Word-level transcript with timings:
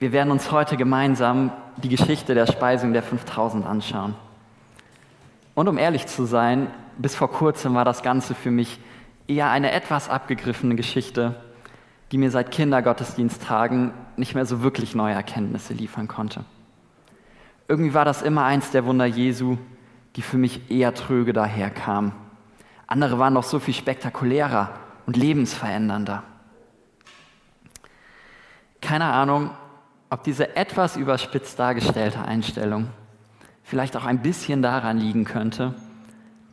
Wir 0.00 0.12
werden 0.12 0.30
uns 0.30 0.52
heute 0.52 0.76
gemeinsam 0.76 1.50
die 1.76 1.88
Geschichte 1.88 2.34
der 2.34 2.46
Speisung 2.46 2.92
der 2.92 3.02
5000 3.02 3.66
anschauen. 3.66 4.14
Und 5.56 5.66
um 5.66 5.76
ehrlich 5.76 6.06
zu 6.06 6.24
sein, 6.24 6.68
bis 6.98 7.16
vor 7.16 7.32
kurzem 7.32 7.74
war 7.74 7.84
das 7.84 8.02
Ganze 8.02 8.36
für 8.36 8.52
mich 8.52 8.78
eher 9.26 9.50
eine 9.50 9.72
etwas 9.72 10.08
abgegriffene 10.08 10.76
Geschichte, 10.76 11.34
die 12.12 12.18
mir 12.18 12.30
seit 12.30 12.52
Kindergottesdiensttagen 12.52 13.92
nicht 14.16 14.36
mehr 14.36 14.46
so 14.46 14.62
wirklich 14.62 14.94
neue 14.94 15.14
Erkenntnisse 15.14 15.74
liefern 15.74 16.06
konnte. 16.06 16.44
Irgendwie 17.66 17.92
war 17.92 18.04
das 18.04 18.22
immer 18.22 18.44
eins 18.44 18.70
der 18.70 18.86
Wunder 18.86 19.04
Jesu, 19.04 19.58
die 20.14 20.22
für 20.22 20.38
mich 20.38 20.70
eher 20.70 20.94
tröge 20.94 21.32
daherkamen. 21.32 22.12
Andere 22.86 23.18
waren 23.18 23.34
noch 23.34 23.42
so 23.42 23.58
viel 23.58 23.74
spektakulärer 23.74 24.70
und 25.06 25.16
lebensverändernder. 25.16 26.22
Keine 28.80 29.06
Ahnung, 29.06 29.50
ob 30.10 30.24
diese 30.24 30.56
etwas 30.56 30.96
überspitzt 30.96 31.58
dargestellte 31.58 32.22
Einstellung 32.22 32.88
vielleicht 33.62 33.96
auch 33.96 34.04
ein 34.04 34.22
bisschen 34.22 34.62
daran 34.62 34.96
liegen 34.96 35.24
könnte, 35.24 35.74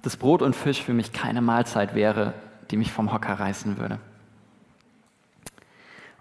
dass 0.02 0.18
Brot 0.18 0.42
und 0.42 0.56
Fisch 0.56 0.84
für 0.84 0.94
mich 0.94 1.14
keine 1.14 1.42
Mahlzeit 1.42 1.96
wäre, 1.96 2.34
die 2.70 2.78
mich 2.78 2.92
vom 2.92 3.14
Hocker 3.14 3.40
reißen 3.40 3.78
würde. 3.78 4.00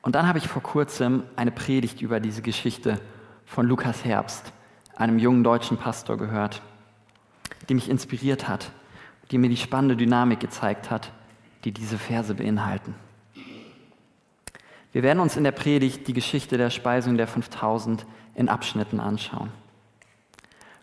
Und 0.03 0.15
dann 0.15 0.29
habe 0.29 0.39
ich 0.39 0.47
vor 0.47 0.63
kurzem 0.63 1.25
eine 1.35 1.51
Predigt 1.51 2.01
über 2.01 2.21
diese 2.21 2.43
Geschichte 2.43 3.01
von 3.45 3.67
Lukas 3.67 4.05
Herbst, 4.05 4.53
einem 4.95 5.19
jungen 5.19 5.43
deutschen 5.43 5.79
Pastor, 5.79 6.17
gehört, 6.17 6.63
die 7.69 7.75
mich 7.75 7.91
inspiriert 7.91 8.47
hat, 8.47 8.71
die 9.31 9.39
mir 9.39 9.49
die 9.49 9.57
spannende 9.57 9.97
Dynamik 9.97 10.41
gezeigt 10.41 10.91
hat, 10.91 11.11
die 11.65 11.73
diese 11.73 11.99
Verse 11.99 12.35
beinhalten. 12.35 12.95
Wir 14.95 15.03
werden 15.03 15.19
uns 15.19 15.37
in 15.37 15.43
der 15.43 15.51
Predigt 15.51 16.07
die 16.07 16.13
Geschichte 16.13 16.57
der 16.57 16.71
Speisung 16.71 17.17
der 17.17 17.27
5000 17.27 18.07
in 18.37 18.49
Abschnitten 18.49 19.01
anschauen. 19.01 19.51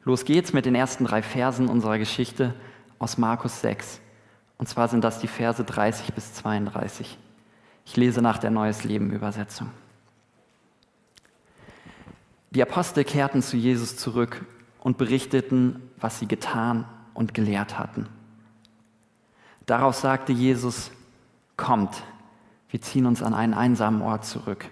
Los 0.03 0.25
geht's 0.25 0.52
mit 0.52 0.66
den 0.66 0.75
ersten 0.75 1.05
drei 1.05 1.22
Versen 1.22 1.69
unserer 1.69 1.97
Geschichte 1.97 2.53
aus 2.99 3.17
Markus 3.17 3.61
6. 3.61 4.02
Und 4.58 4.67
zwar 4.67 4.89
sind 4.89 5.05
das 5.05 5.19
die 5.19 5.30
Verse 5.30 5.63
30 5.63 6.13
bis 6.13 6.33
32. 6.33 7.17
Ich 7.86 7.95
lese 7.95 8.21
nach 8.21 8.38
der 8.38 8.52
Neues 8.52 8.83
Leben 8.83 9.11
Übersetzung. 9.11 9.69
Die 12.49 12.61
Apostel 12.61 13.05
kehrten 13.05 13.41
zu 13.41 13.55
Jesus 13.55 13.95
zurück 13.95 14.45
und 14.81 14.97
berichteten, 14.97 15.89
was 16.02 16.19
sie 16.19 16.27
getan 16.27 16.83
und 17.14 17.33
gelehrt 17.33 17.80
hatten. 17.80 18.09
Darauf 19.66 19.95
sagte 19.95 20.33
Jesus, 20.33 20.91
kommt, 21.55 22.03
wir 22.72 22.81
ziehen 22.81 23.05
uns 23.05 23.22
an 23.22 23.33
einen 23.33 23.53
einsamen 23.53 24.02
Ort 24.02 24.25
zurück, 24.25 24.66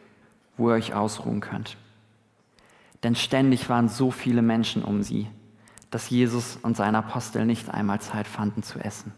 wo 0.57 0.69
ihr 0.69 0.75
euch 0.75 0.93
ausruhen 0.93 1.41
könnt. 1.41 1.77
Denn 3.03 3.15
ständig 3.15 3.69
waren 3.69 3.89
so 3.89 4.09
viele 4.09 4.41
Menschen 4.41 4.83
um 4.83 5.03
sie, 5.03 5.27
dass 5.91 6.09
Jesus 6.09 6.57
und 6.61 6.77
seine 6.77 6.99
Apostel 6.99 7.45
nicht 7.45 7.69
einmal 7.69 7.99
Zeit 7.99 8.27
fanden 8.27 8.63
zu 8.63 8.79
essen. 8.79 9.13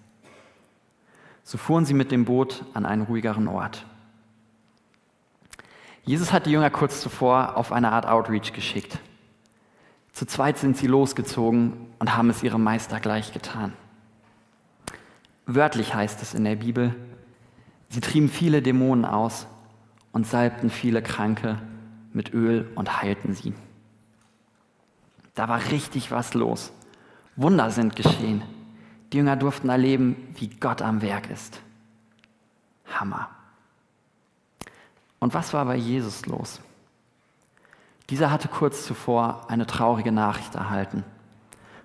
So 1.43 1.57
fuhren 1.57 1.85
sie 1.85 1.93
mit 1.93 2.11
dem 2.11 2.25
Boot 2.25 2.65
an 2.73 2.85
einen 2.85 3.03
ruhigeren 3.03 3.47
Ort. 3.47 3.85
Jesus 6.03 6.33
hat 6.33 6.45
die 6.45 6.51
Jünger 6.51 6.69
kurz 6.69 7.01
zuvor 7.01 7.57
auf 7.57 7.71
eine 7.71 7.91
Art 7.91 8.07
Outreach 8.07 8.53
geschickt. 8.53 8.99
Zu 10.13 10.25
zweit 10.25 10.57
sind 10.57 10.75
sie 10.75 10.87
losgezogen 10.87 11.73
und 11.99 12.17
haben 12.17 12.29
es 12.29 12.43
ihrem 12.43 12.63
Meister 12.63 12.99
gleich 12.99 13.31
getan. 13.33 13.73
Wörtlich 15.45 15.93
heißt 15.93 16.21
es 16.21 16.33
in 16.33 16.43
der 16.43 16.55
Bibel, 16.55 16.95
Sie 17.91 17.99
trieben 17.99 18.29
viele 18.29 18.61
Dämonen 18.61 19.03
aus 19.03 19.47
und 20.13 20.25
salbten 20.25 20.69
viele 20.69 21.01
Kranke 21.01 21.57
mit 22.13 22.33
Öl 22.33 22.71
und 22.75 23.01
heilten 23.01 23.33
sie. 23.33 23.53
Da 25.35 25.49
war 25.49 25.59
richtig 25.71 26.09
was 26.09 26.33
los. 26.33 26.71
Wunder 27.35 27.69
sind 27.69 27.97
geschehen. 27.97 28.43
Die 29.11 29.17
Jünger 29.17 29.35
durften 29.35 29.67
erleben, 29.67 30.15
wie 30.35 30.47
Gott 30.47 30.81
am 30.81 31.01
Werk 31.01 31.29
ist. 31.29 31.61
Hammer. 32.97 33.29
Und 35.19 35.33
was 35.33 35.53
war 35.53 35.65
bei 35.65 35.75
Jesus 35.75 36.25
los? 36.25 36.61
Dieser 38.09 38.31
hatte 38.31 38.47
kurz 38.47 38.85
zuvor 38.85 39.49
eine 39.49 39.67
traurige 39.67 40.13
Nachricht 40.13 40.55
erhalten. 40.55 41.03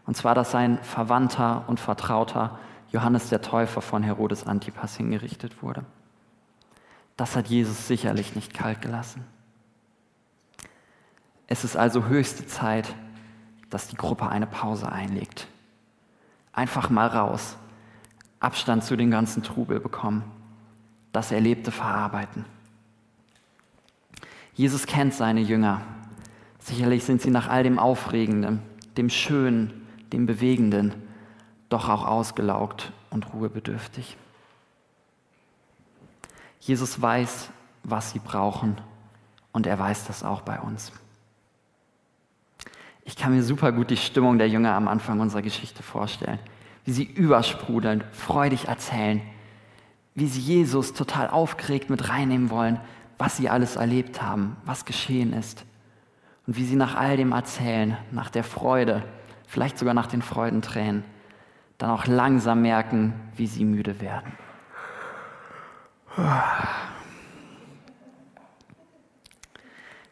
Und 0.06 0.16
zwar, 0.16 0.36
dass 0.36 0.52
sein 0.52 0.78
Verwandter 0.84 1.64
und 1.66 1.80
Vertrauter 1.80 2.60
Johannes 2.92 3.28
der 3.28 3.42
Täufer 3.42 3.80
von 3.80 4.04
Herodes 4.04 4.46
Antipas 4.46 4.96
hingerichtet 4.96 5.62
wurde. 5.64 5.84
Das 7.16 7.34
hat 7.34 7.48
Jesus 7.48 7.86
sicherlich 7.86 8.34
nicht 8.34 8.52
kalt 8.52 8.82
gelassen. 8.82 9.24
Es 11.46 11.64
ist 11.64 11.76
also 11.76 12.06
höchste 12.06 12.46
Zeit, 12.46 12.94
dass 13.70 13.88
die 13.88 13.96
Gruppe 13.96 14.28
eine 14.28 14.46
Pause 14.46 14.90
einlegt. 14.90 15.46
Einfach 16.52 16.90
mal 16.90 17.06
raus, 17.06 17.56
Abstand 18.40 18.84
zu 18.84 18.96
dem 18.96 19.10
ganzen 19.10 19.42
Trubel 19.42 19.80
bekommen, 19.80 20.24
das 21.12 21.32
Erlebte 21.32 21.70
verarbeiten. 21.70 22.44
Jesus 24.54 24.86
kennt 24.86 25.14
seine 25.14 25.40
Jünger. 25.40 25.82
Sicherlich 26.58 27.04
sind 27.04 27.22
sie 27.22 27.30
nach 27.30 27.48
all 27.48 27.62
dem 27.62 27.78
Aufregenden, 27.78 28.60
dem 28.96 29.10
Schönen, 29.10 29.86
dem 30.12 30.26
Bewegenden, 30.26 30.94
doch 31.68 31.88
auch 31.88 32.06
ausgelaugt 32.06 32.92
und 33.10 33.32
ruhebedürftig. 33.32 34.16
Jesus 36.66 37.00
weiß, 37.00 37.50
was 37.84 38.10
sie 38.10 38.18
brauchen 38.18 38.80
und 39.52 39.68
er 39.68 39.78
weiß 39.78 40.06
das 40.06 40.24
auch 40.24 40.40
bei 40.40 40.58
uns. 40.58 40.90
Ich 43.04 43.14
kann 43.14 43.32
mir 43.32 43.44
super 43.44 43.70
gut 43.70 43.90
die 43.90 43.96
Stimmung 43.96 44.36
der 44.36 44.48
Jünger 44.48 44.74
am 44.74 44.88
Anfang 44.88 45.20
unserer 45.20 45.42
Geschichte 45.42 45.84
vorstellen, 45.84 46.40
wie 46.84 46.90
sie 46.90 47.04
übersprudeln, 47.04 48.02
freudig 48.10 48.66
erzählen, 48.66 49.22
wie 50.16 50.26
sie 50.26 50.40
Jesus 50.40 50.92
total 50.92 51.30
aufgeregt 51.30 51.88
mit 51.88 52.08
reinnehmen 52.08 52.50
wollen, 52.50 52.80
was 53.16 53.36
sie 53.36 53.48
alles 53.48 53.76
erlebt 53.76 54.20
haben, 54.20 54.56
was 54.64 54.84
geschehen 54.84 55.32
ist. 55.32 55.64
Und 56.48 56.56
wie 56.56 56.64
sie 56.64 56.74
nach 56.74 56.96
all 56.96 57.16
dem 57.16 57.30
erzählen, 57.30 57.96
nach 58.10 58.30
der 58.30 58.44
Freude, 58.44 59.04
vielleicht 59.46 59.78
sogar 59.78 59.94
nach 59.94 60.08
den 60.08 60.22
Freudentränen, 60.22 61.04
dann 61.78 61.90
auch 61.90 62.06
langsam 62.06 62.62
merken, 62.62 63.14
wie 63.36 63.46
sie 63.46 63.64
müde 63.64 64.00
werden. 64.00 64.32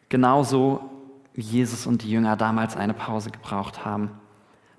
Genauso 0.09 0.89
wie 1.33 1.41
Jesus 1.41 1.87
und 1.87 2.03
die 2.03 2.11
Jünger 2.11 2.35
damals 2.37 2.77
eine 2.77 2.93
Pause 2.93 3.31
gebraucht 3.31 3.85
haben, 3.85 4.11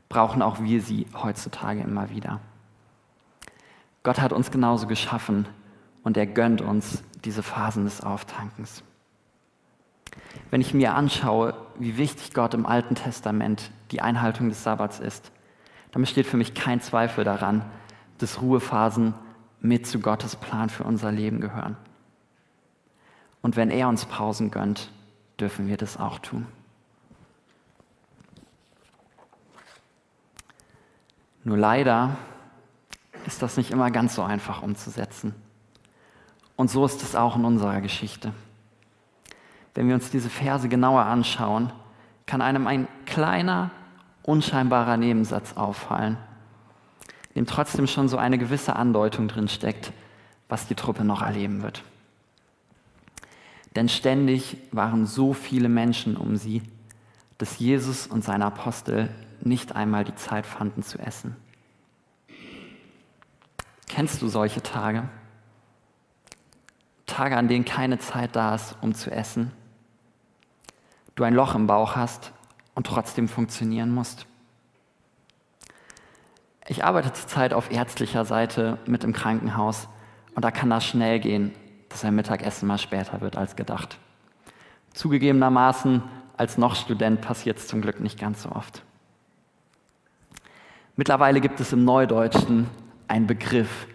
brauchen 0.09 0.41
auch 0.41 0.61
wir 0.61 0.81
sie 0.81 1.07
heutzutage 1.15 1.81
immer 1.81 2.11
wieder. 2.11 2.41
Gott 4.03 4.21
hat 4.21 4.33
uns 4.33 4.51
genauso 4.51 4.87
geschaffen 4.87 5.47
und 6.05 6.17
er 6.17 6.27
gönnt 6.27 6.61
uns 6.61 7.03
diese 7.25 7.43
Phasen 7.43 7.85
des 7.85 8.01
Auftankens. 8.01 8.85
Wenn 10.51 10.61
ich 10.61 10.75
mir 10.75 10.95
anschaue, 10.95 11.55
wie 11.79 11.99
wichtig 11.99 12.33
Gott 12.33 12.55
im 12.55 12.67
Alten 12.67 12.95
Testament 12.95 13.71
die 13.91 14.01
Einhaltung 14.01 14.49
des 14.49 14.63
Sabbats 14.63 15.01
ist, 15.01 15.33
dann 15.91 16.03
besteht 16.03 16.27
für 16.27 16.37
mich 16.37 16.55
kein 16.55 16.81
Zweifel 16.81 17.25
daran, 17.25 17.65
dass 18.19 18.41
Ruhephasen 18.41 19.15
mit 19.67 19.87
zu 19.87 20.01
Gottes 20.01 20.37
Plan 20.37 20.71
für 20.71 20.85
unser 20.85 21.13
Leben 21.13 21.41
gehören. 21.41 21.77
Und 23.43 23.57
wenn 23.57 23.71
er 23.71 23.89
uns 23.89 24.07
Pausen 24.07 24.51
gönnt, 24.51 24.91
dürfen 25.39 25.69
wir 25.69 25.77
das 25.77 25.99
auch 25.99 26.19
tun. 26.19 26.47
Nur 31.45 31.57
leider 31.57 32.17
ist 33.27 33.43
das 33.43 33.57
nicht 33.57 33.71
immer 33.71 33.91
ganz 33.91 34.15
so 34.15 34.23
einfach 34.23 34.63
umzusetzen. 34.63 35.35
Und 36.57 36.71
so 36.71 36.85
ist 36.85 37.03
es 37.03 37.15
auch 37.15 37.37
in 37.37 37.45
unserer 37.45 37.81
Geschichte. 37.81 38.33
Wenn 39.75 39.89
wir 39.89 39.95
uns 39.95 40.11
diese 40.11 40.31
Verse 40.31 40.69
genauer 40.69 41.03
anschauen, 41.03 41.71
kann 42.25 42.41
einem 42.41 42.67
ein 42.67 42.89
kleiner, 43.05 43.71
unscheinbarer 44.23 44.97
Nebensatz 44.97 45.53
auffallen, 45.57 46.17
dem 47.37 47.47
trotzdem 47.47 47.87
schon 47.87 48.09
so 48.09 48.17
eine 48.17 48.39
gewisse 48.39 48.75
Andeutung 48.75 49.29
drin 49.29 49.49
steckt, 49.49 49.93
was 50.49 50.67
die 50.67 50.75
Truppe 50.75 51.05
noch 51.05 51.23
erleben 51.23 51.63
wird. 51.63 51.85
Denn 53.77 53.91
ständig 53.91 54.57
waren 54.73 55.07
so 55.07 55.35
viele 55.35 55.69
Menschen 55.69 56.17
um 56.17 56.37
sie, 56.37 56.63
dass 57.37 57.59
Jesus 57.59 58.07
und 58.07 58.25
seine 58.25 58.47
Apostel 58.47 59.11
nicht 59.43 59.77
einmal 59.77 60.05
die 60.05 60.15
Zeit 60.15 60.47
fanden 60.47 60.83
zu 60.83 60.99
essen. 60.99 61.37
Kennst 63.87 64.23
du 64.23 64.29
solche 64.29 64.63
Tage? 64.63 65.09
Tage, 67.05 67.37
an 67.37 67.49
denen 67.49 67.67
keine 67.67 67.99
Zeit 67.99 68.35
da 68.35 68.55
ist, 68.55 68.77
um 68.81 68.95
zu 68.95 69.11
essen? 69.11 69.53
Du 71.15 71.25
ein 71.25 71.35
Loch 71.35 71.55
im 71.55 71.67
Bauch 71.67 71.97
hast 71.97 72.33
und 72.75 72.87
trotzdem 72.87 73.29
funktionieren 73.29 73.95
musst? 73.95 74.27
Ich 76.69 76.85
arbeite 76.85 77.13
zurzeit 77.13 77.53
auf 77.53 77.71
ärztlicher 77.71 78.25
Seite 78.25 78.79
mit 78.87 79.05
im 79.05 79.13
Krankenhaus 79.13 79.89
und 80.35 80.45
da 80.45 80.51
kann 80.51 80.71
das 80.71 80.85
schnell 80.85 81.21
gehen, 81.21 81.53
dass 81.89 82.05
ein 82.05 82.15
Mittagessen 82.15 82.67
mal 82.67 82.79
später 82.79 83.21
wird 83.21 83.37
als 83.37 83.55
gedacht. 83.55 83.99
Zugegebenermaßen, 84.93 86.03
als 86.37 86.59
noch 86.59 86.75
Student 86.75 87.21
passiert 87.21 87.59
es 87.59 87.69
zum 87.69 87.83
Glück 87.83 88.01
nicht 88.01 88.19
ganz 88.19 88.43
so 88.43 88.51
oft. 88.51 88.83
Mittlerweile 90.97 91.41
gibt 91.41 91.61
es 91.61 91.73
im 91.73 91.85
Neudeutschen 91.85 92.67
einen 93.07 93.27
Begriff 93.27 93.87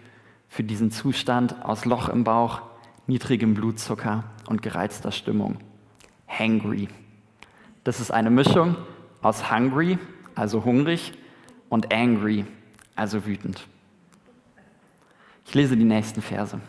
für 0.48 0.62
diesen 0.62 0.90
Zustand 0.90 1.64
aus 1.64 1.84
Loch 1.84 2.08
im 2.08 2.24
Bauch, 2.24 2.62
niedrigem 3.06 3.54
Blutzucker 3.54 4.24
und 4.46 4.62
gereizter 4.62 5.12
Stimmung. 5.12 5.58
Hangry. 6.26 6.88
Das 7.84 8.00
ist 8.00 8.10
eine 8.10 8.30
Mischung 8.30 8.76
aus 9.20 9.50
hungry, 9.50 9.98
also 10.34 10.64
hungrig, 10.64 11.12
und 11.68 11.92
angry, 11.92 12.44
also 12.96 13.26
wütend. 13.26 13.66
Ich 15.46 15.54
lese 15.54 15.76
die 15.76 15.84
nächsten 15.84 16.22
Verse. 16.22 16.60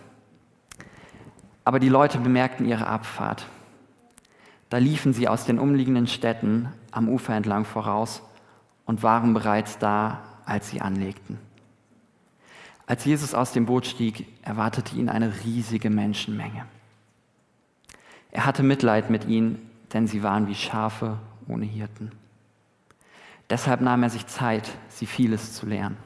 Aber 1.64 1.80
die 1.80 1.90
Leute 1.90 2.18
bemerkten 2.18 2.66
ihre 2.66 2.88
Abfahrt. 2.88 3.48
Da 4.70 4.78
liefen 4.78 5.14
sie 5.14 5.28
aus 5.28 5.46
den 5.46 5.60
umliegenden 5.60 6.08
Städten 6.08 6.68
am 6.92 7.08
Ufer 7.08 7.36
entlang 7.36 7.66
voraus 7.66 8.24
und 8.86 9.04
waren 9.04 9.34
bereits 9.34 9.78
da, 9.78 10.24
als 10.46 10.70
sie 10.70 10.82
anlegten. 10.82 11.38
Als 12.86 13.06
Jesus 13.06 13.34
aus 13.34 13.54
dem 13.54 13.66
Boot 13.66 13.86
stieg, 13.86 14.28
erwartete 14.42 14.96
ihn 14.96 15.10
eine 15.10 15.34
riesige 15.46 15.90
Menschenmenge. 15.90 16.66
Er 18.32 18.46
hatte 18.46 18.64
Mitleid 18.64 19.10
mit 19.10 19.26
ihnen, 19.26 19.70
denn 19.94 20.08
sie 20.08 20.24
waren 20.24 20.48
wie 20.48 20.56
Schafe 20.56 21.20
ohne 21.48 21.66
Hirten. 21.66 22.12
Deshalb 23.50 23.82
nahm 23.82 24.04
er 24.04 24.10
sich 24.10 24.26
Zeit, 24.28 24.70
sie 24.90 25.06
vieles 25.06 25.54
zu 25.54 25.66
lehren. 25.66 25.98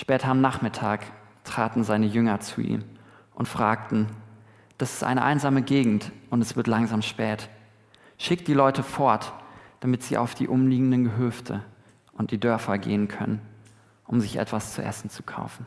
Später 0.00 0.28
am 0.28 0.40
Nachmittag 0.40 1.06
traten 1.42 1.82
seine 1.82 2.06
Jünger 2.06 2.38
zu 2.38 2.60
ihm 2.60 2.84
und 3.34 3.48
fragten, 3.48 4.06
das 4.78 4.92
ist 4.92 5.02
eine 5.02 5.24
einsame 5.24 5.60
Gegend 5.60 6.12
und 6.30 6.40
es 6.40 6.54
wird 6.54 6.68
langsam 6.68 7.02
spät. 7.02 7.48
Schickt 8.16 8.46
die 8.46 8.54
Leute 8.54 8.84
fort, 8.84 9.32
damit 9.80 10.04
sie 10.04 10.16
auf 10.16 10.36
die 10.36 10.46
umliegenden 10.46 11.02
Gehöfte 11.02 11.64
und 12.12 12.30
die 12.30 12.38
Dörfer 12.38 12.78
gehen 12.78 13.08
können, 13.08 13.40
um 14.06 14.20
sich 14.20 14.36
etwas 14.36 14.72
zu 14.72 14.82
essen 14.82 15.10
zu 15.10 15.24
kaufen. 15.24 15.66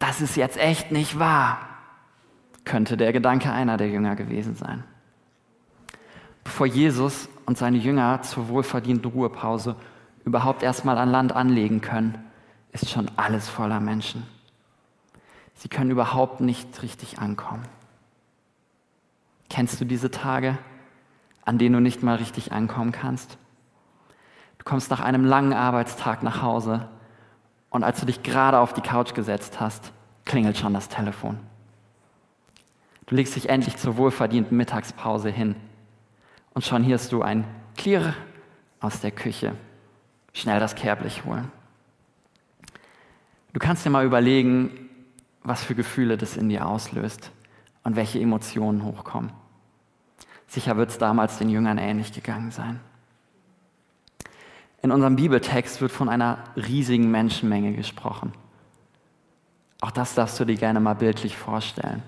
Das 0.00 0.20
ist 0.20 0.34
jetzt 0.34 0.56
echt 0.56 0.90
nicht 0.90 1.20
wahr, 1.20 1.60
könnte 2.64 2.96
der 2.96 3.12
Gedanke 3.12 3.52
einer 3.52 3.76
der 3.76 3.88
Jünger 3.88 4.16
gewesen 4.16 4.56
sein. 4.56 4.82
Bevor 6.42 6.66
Jesus 6.66 7.28
und 7.46 7.56
seine 7.56 7.78
Jünger 7.78 8.20
zur 8.22 8.48
wohlverdienten 8.48 9.12
Ruhepause 9.12 9.76
überhaupt 10.24 10.64
erstmal 10.64 10.98
an 10.98 11.08
Land 11.08 11.32
anlegen 11.36 11.80
können, 11.80 12.18
ist 12.72 12.90
schon 12.90 13.10
alles 13.16 13.48
voller 13.48 13.80
Menschen. 13.80 14.26
Sie 15.54 15.68
können 15.68 15.90
überhaupt 15.90 16.40
nicht 16.40 16.82
richtig 16.82 17.18
ankommen. 17.18 17.64
Kennst 19.48 19.80
du 19.80 19.84
diese 19.84 20.10
Tage, 20.10 20.58
an 21.44 21.58
denen 21.58 21.74
du 21.74 21.80
nicht 21.80 22.02
mal 22.02 22.16
richtig 22.16 22.52
ankommen 22.52 22.92
kannst? 22.92 23.36
Du 24.58 24.64
kommst 24.64 24.90
nach 24.90 25.00
einem 25.00 25.24
langen 25.24 25.52
Arbeitstag 25.52 26.22
nach 26.22 26.40
Hause 26.40 26.88
und 27.68 27.84
als 27.84 28.00
du 28.00 28.06
dich 28.06 28.22
gerade 28.22 28.58
auf 28.58 28.72
die 28.72 28.80
Couch 28.80 29.14
gesetzt 29.14 29.60
hast, 29.60 29.92
klingelt 30.24 30.56
schon 30.56 30.72
das 30.72 30.88
Telefon. 30.88 31.38
Du 33.06 33.14
legst 33.14 33.36
dich 33.36 33.48
endlich 33.48 33.76
zur 33.76 33.96
wohlverdienten 33.96 34.56
Mittagspause 34.56 35.28
hin 35.28 35.56
und 36.54 36.64
schon 36.64 36.86
hörst 36.86 37.12
du 37.12 37.22
ein 37.22 37.44
Klirr 37.76 38.14
aus 38.80 39.00
der 39.00 39.10
Küche. 39.10 39.54
Schnell 40.32 40.60
das 40.60 40.74
Kehrblech 40.74 41.24
holen. 41.24 41.50
Du 43.52 43.58
kannst 43.58 43.84
dir 43.84 43.90
mal 43.90 44.04
überlegen, 44.04 44.88
was 45.42 45.62
für 45.62 45.74
Gefühle 45.74 46.16
das 46.16 46.36
in 46.36 46.48
dir 46.48 46.66
auslöst 46.66 47.30
und 47.84 47.96
welche 47.96 48.20
Emotionen 48.20 48.84
hochkommen. 48.84 49.32
Sicher 50.46 50.76
wird 50.76 50.90
es 50.90 50.98
damals 50.98 51.38
den 51.38 51.48
Jüngern 51.48 51.78
ähnlich 51.78 52.12
gegangen 52.12 52.50
sein. 52.50 52.80
In 54.82 54.90
unserem 54.90 55.16
Bibeltext 55.16 55.80
wird 55.80 55.92
von 55.92 56.08
einer 56.08 56.38
riesigen 56.56 57.10
Menschenmenge 57.10 57.72
gesprochen. 57.72 58.32
Auch 59.80 59.90
das 59.90 60.14
darfst 60.14 60.38
du 60.40 60.44
dir 60.44 60.56
gerne 60.56 60.80
mal 60.80 60.94
bildlich 60.94 61.36
vorstellen. 61.36 62.02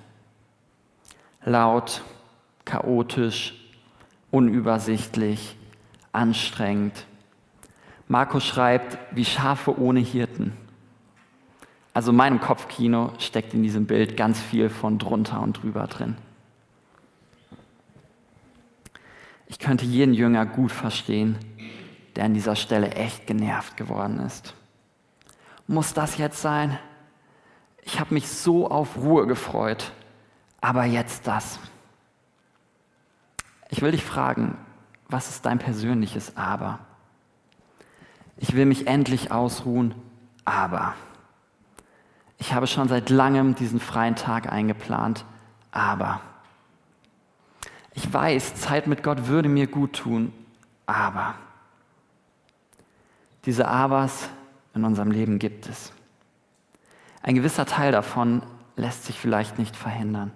Laut, 1.45 2.03
chaotisch, 2.65 3.55
unübersichtlich, 4.31 5.57
anstrengend. 6.13 7.07
Markus 8.09 8.45
schreibt, 8.45 8.99
wie 9.13 9.25
Schafe 9.25 9.79
ohne 9.79 10.01
Hirten. 10.01 10.57
Also 11.95 12.11
in 12.11 12.17
meinem 12.17 12.41
Kopfkino 12.41 13.13
steckt 13.19 13.55
in 13.55 13.63
diesem 13.63 13.87
Bild 13.87 14.17
ganz 14.17 14.41
viel 14.41 14.69
von 14.69 14.99
drunter 14.99 15.41
und 15.41 15.63
drüber 15.63 15.87
drin. 15.87 16.17
Ich 19.47 19.61
könnte 19.61 19.85
jeden 19.85 20.13
Jünger 20.13 20.45
gut 20.45 20.73
verstehen, 20.73 21.39
der 22.17 22.25
an 22.25 22.35
dieser 22.35 22.57
Stelle 22.57 22.91
echt 22.91 23.27
genervt 23.27 23.77
geworden 23.77 24.19
ist. 24.19 24.55
Muss 25.69 25.95
das 25.95 26.19
jetzt 26.19 26.43
sein? 26.43 26.79
Ich 27.83 28.01
habe 28.01 28.13
mich 28.13 28.29
so 28.29 28.69
auf 28.69 28.97
Ruhe 28.97 29.27
gefreut, 29.27 29.93
aber 30.61 30.85
jetzt 30.85 31.27
das. 31.27 31.61
Ich 33.71 33.83
will 33.83 33.93
dich 33.93 34.05
fragen, 34.05 34.57
was 35.09 35.29
ist 35.29 35.47
dein 35.47 35.59
persönliches 35.59 36.37
Aber? 36.37 36.81
Ich 38.37 38.55
will 38.57 38.67
mich 38.67 38.89
endlich 38.89 39.31
ausruhen, 39.31 39.95
aber. 40.45 40.95
Ich 42.47 42.53
habe 42.53 42.67
schon 42.67 42.89
seit 42.89 43.09
langem 43.09 43.55
diesen 43.55 43.81
freien 43.81 44.17
Tag 44.17 44.53
eingeplant, 44.53 45.25
aber. 45.73 46.21
Ich 47.95 48.13
weiß, 48.13 48.57
Zeit 48.57 48.87
mit 48.87 49.03
Gott 49.03 49.29
würde 49.29 49.49
mir 49.49 49.67
gut 49.67 49.95
tun, 49.95 50.31
aber. 50.85 51.37
Diese 53.47 53.67
Abers 53.67 54.29
in 54.75 54.85
unserem 54.85 55.11
Leben 55.11 55.39
gibt 55.39 55.71
es. 55.71 55.95
Ein 57.23 57.35
gewisser 57.35 57.65
Teil 57.65 57.93
davon 57.93 58.43
lässt 58.77 59.07
sich 59.07 59.19
vielleicht 59.19 59.59
nicht 59.59 59.75
verhindern. 59.75 60.31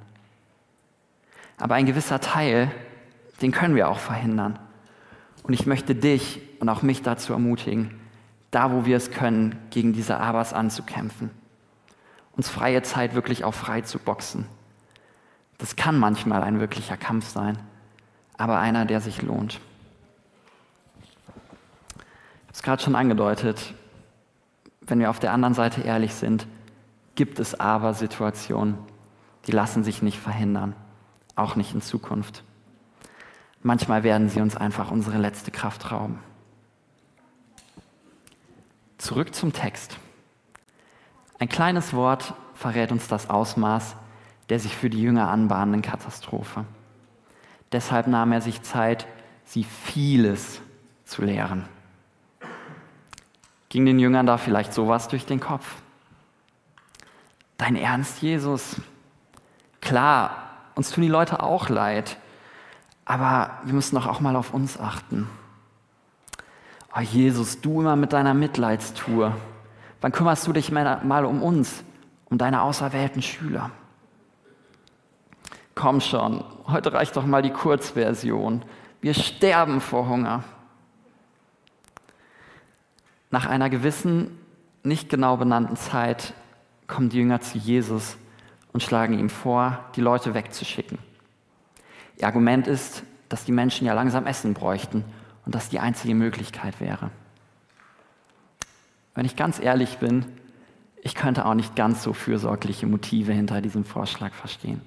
Aber 1.59 1.75
ein 1.75 1.85
gewisser 1.85 2.23
Teil, 2.23 2.71
den 3.43 3.53
können 3.53 3.75
wir 3.75 3.91
auch 3.91 3.99
verhindern. 3.99 4.59
Und 5.43 5.53
ich 5.53 5.67
möchte 5.67 5.95
dich 5.95 6.41
und 6.59 6.71
auch 6.71 6.81
mich 6.81 7.03
dazu 7.03 7.35
ermutigen, 7.35 8.01
da 8.51 8.73
wo 8.73 8.87
wir 8.87 8.97
es 8.97 9.11
können, 9.11 9.59
gegen 9.69 9.93
diese 9.93 10.19
Abers 10.19 10.55
anzukämpfen 10.55 11.31
uns 12.39 12.49
freie 12.49 12.83
Zeit 12.83 13.15
wirklich 13.15 13.45
auch 13.45 13.53
frei 13.53 13.83
zu 13.83 13.99
boxen. 13.99 14.47
Das 15.59 15.75
kann 15.75 15.99
manchmal 15.99 16.43
ein 16.45 16.61
wirklicher 16.61 16.97
Kampf 16.97 17.29
sein, 17.29 17.59
aber 18.39 18.61
einer, 18.61 18.87
der 18.87 19.01
sich 19.01 19.23
lohnt. 19.23 19.61
Ich 21.85 21.95
habe 22.45 22.53
es 22.53 22.63
gerade 22.63 22.83
schon 22.83 22.95
angedeutet, 22.95 23.75
wenn 24.81 25.01
wir 25.01 25.11
auf 25.11 25.19
der 25.19 25.33
anderen 25.33 25.55
Seite 25.55 25.81
ehrlich 25.81 26.15
sind, 26.15 26.47
gibt 27.17 27.41
es 27.41 27.59
aber 27.59 27.93
Situationen, 27.93 28.79
die 29.49 29.53
lassen 29.53 29.83
sich 29.83 30.01
nicht 30.01 30.21
verhindern, 30.21 30.77
auch 31.35 31.57
nicht 31.57 31.75
in 31.75 31.83
Zukunft. 31.83 32.45
Manchmal 33.65 34.05
werden 34.05 34.29
sie 34.29 34.41
uns 34.41 34.57
einfach 34.57 34.93
unsere 34.93 35.19
letzte 35.19 35.51
Kraft 35.51 35.91
rauben. 35.91 36.21
Zurück 38.97 39.35
zum 39.35 39.53
Text. 39.53 39.99
Ein 41.39 41.49
kleines 41.49 41.93
Wort 41.93 42.35
verrät 42.55 42.93
uns 42.93 43.09
das 43.09 43.31
Ausmaß 43.31 43.97
der 44.49 44.59
sich 44.59 44.75
für 44.75 44.91
die 44.91 45.01
Jünger 45.01 45.29
anbahnenden 45.29 45.83
Katastrophe. 45.83 46.65
Deshalb 47.73 48.07
nahm 48.07 48.33
er 48.33 48.41
sich 48.41 48.63
Zeit, 48.63 49.07
sie 49.45 49.65
vieles 49.65 50.61
zu 51.05 51.23
lehren. 51.23 51.67
Ging 53.69 53.85
den 53.85 53.99
Jüngern 53.99 54.27
da 54.27 54.39
vielleicht 54.39 54.73
sowas 54.73 55.09
durch 55.09 55.27
den 55.27 55.41
Kopf? 55.41 55.77
Dein 57.59 57.77
Ernst, 57.77 58.23
Jesus? 58.23 58.81
Klar, 59.81 60.37
uns 60.75 60.91
tun 60.91 61.03
die 61.03 61.09
Leute 61.09 61.43
auch 61.43 61.69
leid, 61.69 62.17
aber 63.05 63.51
wir 63.65 63.75
müssen 63.75 63.97
doch 63.97 64.07
auch 64.07 64.21
mal 64.21 64.37
auf 64.37 64.55
uns 64.55 64.81
achten. 64.81 65.29
Oh 66.97 67.01
Jesus, 67.01 67.61
du 67.61 67.81
immer 67.81 67.97
mit 67.97 68.15
deiner 68.15 68.33
Mitleidstour. 68.33 69.37
Wann 70.01 70.13
kümmerst 70.13 70.47
du 70.47 70.53
dich 70.53 70.71
mal 70.71 71.25
um 71.25 71.43
uns, 71.43 71.83
um 72.27 72.39
deine 72.39 72.63
auserwählten 72.63 73.23
Schüler? 73.23 73.71
Komm 75.75 76.01
schon, 76.01 76.45
heute 76.67 76.93
reicht 76.93 77.17
doch 77.17 77.25
mal 77.25 77.43
die 77.43 77.53
Kurzversion. 77.53 78.63
Wir 79.01 79.15
sterben 79.15 79.81
vor 79.81 80.09
Hunger. 80.09 80.43
Nach 83.31 83.47
einer 83.47 83.71
gewissen, 83.71 84.39
nicht 84.83 85.09
genau 85.09 85.37
benannten 85.37 85.77
Zeit 85.77 86.35
kommen 86.87 87.11
die 87.11 87.19
Jünger 87.19 87.41
zu 87.41 87.59
Jesus 87.59 88.17
und 88.73 88.83
schlagen 88.83 89.19
ihm 89.19 89.31
vor, 89.31 89.79
die 89.95 90.01
Leute 90.01 90.35
wegzuschicken. 90.35 90.99
Ihr 92.17 92.27
Argument 92.27 92.67
ist, 92.67 93.03
dass 93.29 93.45
die 93.45 93.53
Menschen 93.53 93.87
ja 93.87 93.93
langsam 93.93 94.27
Essen 94.27 94.55
bräuchten 94.55 95.05
und 95.45 95.55
das 95.55 95.69
die 95.69 95.79
einzige 95.79 96.15
Möglichkeit 96.15 96.81
wäre. 96.81 97.11
Wenn 99.19 99.27
ich 99.27 99.35
ganz 99.35 99.59
ehrlich 99.59 99.99
bin, 99.99 100.27
ich 101.03 101.17
könnte 101.17 101.45
auch 101.45 101.55
nicht 101.55 101.75
ganz 101.75 102.05
so 102.05 102.13
fürsorgliche 102.13 102.87
Motive 102.87 103.33
hinter 103.33 103.61
diesem 103.61 103.85
Vorschlag 103.85 104.33
verstehen. 104.33 104.81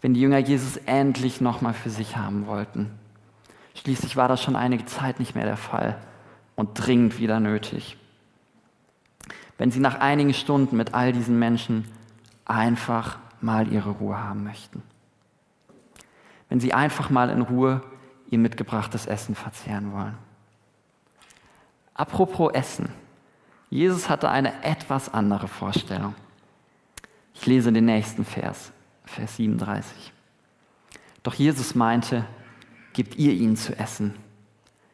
wenn 0.00 0.14
die 0.14 0.20
Jünger 0.20 0.38
Jesus 0.38 0.76
endlich 0.76 1.40
nochmal 1.40 1.74
für 1.74 1.90
sich 1.90 2.16
haben 2.16 2.46
wollten. 2.46 2.92
Schließlich 3.74 4.14
war 4.14 4.28
das 4.28 4.40
schon 4.40 4.54
einige 4.54 4.84
Zeit 4.84 5.18
nicht 5.18 5.34
mehr 5.34 5.44
der 5.44 5.56
Fall 5.56 5.98
und 6.54 6.74
dringend 6.74 7.18
wieder 7.18 7.40
nötig. 7.40 7.96
Wenn 9.58 9.72
sie 9.72 9.80
nach 9.80 9.98
einigen 9.98 10.32
Stunden 10.32 10.76
mit 10.76 10.94
all 10.94 11.12
diesen 11.12 11.36
Menschen 11.36 11.86
einfach 12.44 13.18
mal 13.40 13.72
ihre 13.72 13.90
Ruhe 13.90 14.22
haben 14.22 14.44
möchten. 14.44 14.84
Wenn 16.48 16.60
sie 16.60 16.74
einfach 16.74 17.10
mal 17.10 17.28
in 17.28 17.42
Ruhe 17.42 17.82
ihr 18.30 18.38
mitgebrachtes 18.38 19.06
Essen 19.06 19.34
verzehren 19.34 19.92
wollen. 19.92 20.16
Apropos 21.94 22.52
Essen. 22.52 22.88
Jesus 23.70 24.08
hatte 24.08 24.28
eine 24.28 24.62
etwas 24.62 25.12
andere 25.12 25.48
Vorstellung. 25.48 26.14
Ich 27.34 27.46
lese 27.46 27.72
den 27.72 27.86
nächsten 27.86 28.24
Vers, 28.24 28.72
Vers 29.04 29.36
37. 29.36 30.12
Doch 31.22 31.34
Jesus 31.34 31.74
meinte, 31.74 32.24
gebt 32.92 33.16
ihr 33.16 33.32
ihnen 33.32 33.56
zu 33.56 33.76
essen. 33.78 34.14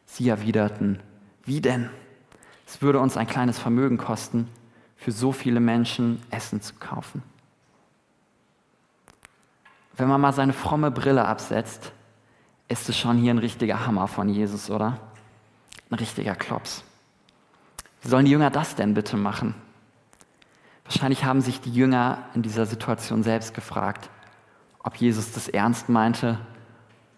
Sie 0.05 0.29
erwiderten, 0.29 0.99
wie 1.45 1.61
denn? 1.61 1.89
Es 2.65 2.81
würde 2.81 2.99
uns 2.99 3.17
ein 3.17 3.27
kleines 3.27 3.59
Vermögen 3.59 3.97
kosten, 3.97 4.47
für 4.95 5.11
so 5.11 5.31
viele 5.31 5.59
Menschen 5.59 6.21
Essen 6.29 6.61
zu 6.61 6.75
kaufen. 6.75 7.23
Wenn 9.97 10.07
man 10.07 10.21
mal 10.21 10.33
seine 10.33 10.53
fromme 10.53 10.91
Brille 10.91 11.25
absetzt, 11.25 11.91
ist 12.67 12.87
es 12.87 12.97
schon 12.97 13.17
hier 13.17 13.33
ein 13.33 13.39
richtiger 13.39 13.85
Hammer 13.85 14.07
von 14.07 14.29
Jesus, 14.29 14.69
oder? 14.69 14.97
Ein 15.89 15.95
richtiger 15.95 16.35
Klops. 16.35 16.83
Wie 18.01 18.07
sollen 18.07 18.25
die 18.25 18.31
Jünger 18.31 18.49
das 18.49 18.75
denn 18.75 18.93
bitte 18.93 19.17
machen? 19.17 19.55
Wahrscheinlich 20.85 21.23
haben 21.23 21.41
sich 21.41 21.61
die 21.61 21.73
Jünger 21.73 22.17
in 22.33 22.41
dieser 22.41 22.65
Situation 22.65 23.23
selbst 23.23 23.53
gefragt, 23.53 24.09
ob 24.79 24.95
Jesus 24.95 25.31
das 25.31 25.47
ernst 25.47 25.89
meinte 25.89 26.39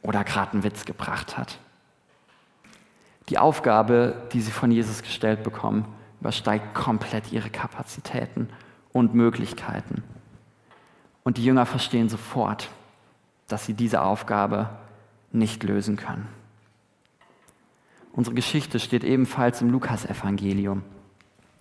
oder 0.02 0.24
gerade 0.24 0.54
einen 0.54 0.64
Witz 0.64 0.86
gebracht 0.86 1.38
hat. 1.38 1.58
Die 3.30 3.38
Aufgabe, 3.38 4.28
die 4.34 4.42
sie 4.42 4.52
von 4.52 4.70
Jesus 4.70 5.02
gestellt 5.02 5.44
bekommen, 5.44 5.86
übersteigt 6.20 6.74
komplett 6.74 7.32
ihre 7.32 7.50
Kapazitäten 7.50 8.50
und 8.92 9.14
Möglichkeiten. 9.14 10.04
Und 11.24 11.38
die 11.38 11.46
Jünger 11.46 11.66
verstehen 11.66 12.10
sofort, 12.10 12.70
dass 13.48 13.66
sie 13.66 13.74
diese 13.74 14.02
Aufgabe 14.02 14.70
nicht 15.32 15.64
lösen 15.64 15.96
können. 15.96 16.28
Unsere 18.14 18.36
Geschichte 18.36 18.80
steht 18.80 19.04
ebenfalls 19.04 19.62
im 19.62 19.72
Lukasevangelium. 19.72 20.84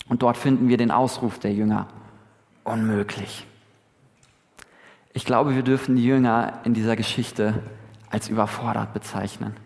Und 0.09 0.23
dort 0.23 0.37
finden 0.37 0.69
wir 0.69 0.77
den 0.77 0.91
Ausruf 0.91 1.39
der 1.39 1.53
Jünger. 1.53 1.89
Unmöglich. 2.63 3.47
Ich 5.15 5.25
glaube, 5.25 5.55
wir 5.55 5.63
dürfen 5.63 5.97
die 5.97 6.05
Jünger 6.05 6.61
in 6.65 6.75
dieser 6.75 6.95
Geschichte 6.95 7.63
als 8.11 8.29
überfordert 8.29 8.93
bezeichnen. 8.93 9.57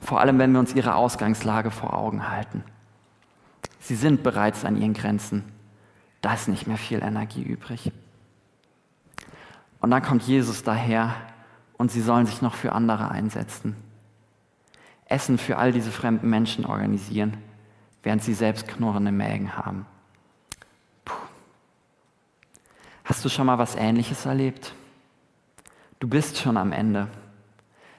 Vor 0.00 0.20
allem, 0.20 0.38
wenn 0.38 0.52
wir 0.52 0.60
uns 0.60 0.74
ihre 0.74 0.94
Ausgangslage 0.94 1.72
vor 1.72 1.94
Augen 1.94 2.28
halten. 2.28 2.62
Sie 3.80 3.96
sind 3.96 4.22
bereits 4.22 4.64
an 4.64 4.76
ihren 4.76 4.94
Grenzen. 4.94 5.44
Da 6.20 6.34
ist 6.34 6.48
nicht 6.48 6.68
mehr 6.68 6.78
viel 6.78 7.02
Energie 7.02 7.42
übrig. 7.42 7.90
Und 9.80 9.90
dann 9.90 10.02
kommt 10.02 10.22
Jesus 10.22 10.62
daher 10.62 11.14
und 11.76 11.90
sie 11.90 12.00
sollen 12.00 12.26
sich 12.26 12.42
noch 12.42 12.54
für 12.54 12.72
andere 12.72 13.10
einsetzen. 13.10 13.76
Essen 15.08 15.38
für 15.38 15.56
all 15.56 15.72
diese 15.72 15.90
fremden 15.90 16.28
Menschen 16.28 16.66
organisieren, 16.66 17.36
während 18.02 18.22
sie 18.22 18.34
selbst 18.34 18.66
knurrende 18.68 19.12
Mägen 19.12 19.56
haben. 19.56 19.86
Puh. 21.04 21.14
Hast 23.04 23.24
du 23.24 23.28
schon 23.28 23.46
mal 23.46 23.58
was 23.58 23.76
Ähnliches 23.76 24.26
erlebt? 24.26 24.74
Du 26.00 26.08
bist 26.08 26.38
schon 26.38 26.56
am 26.56 26.72
Ende. 26.72 27.08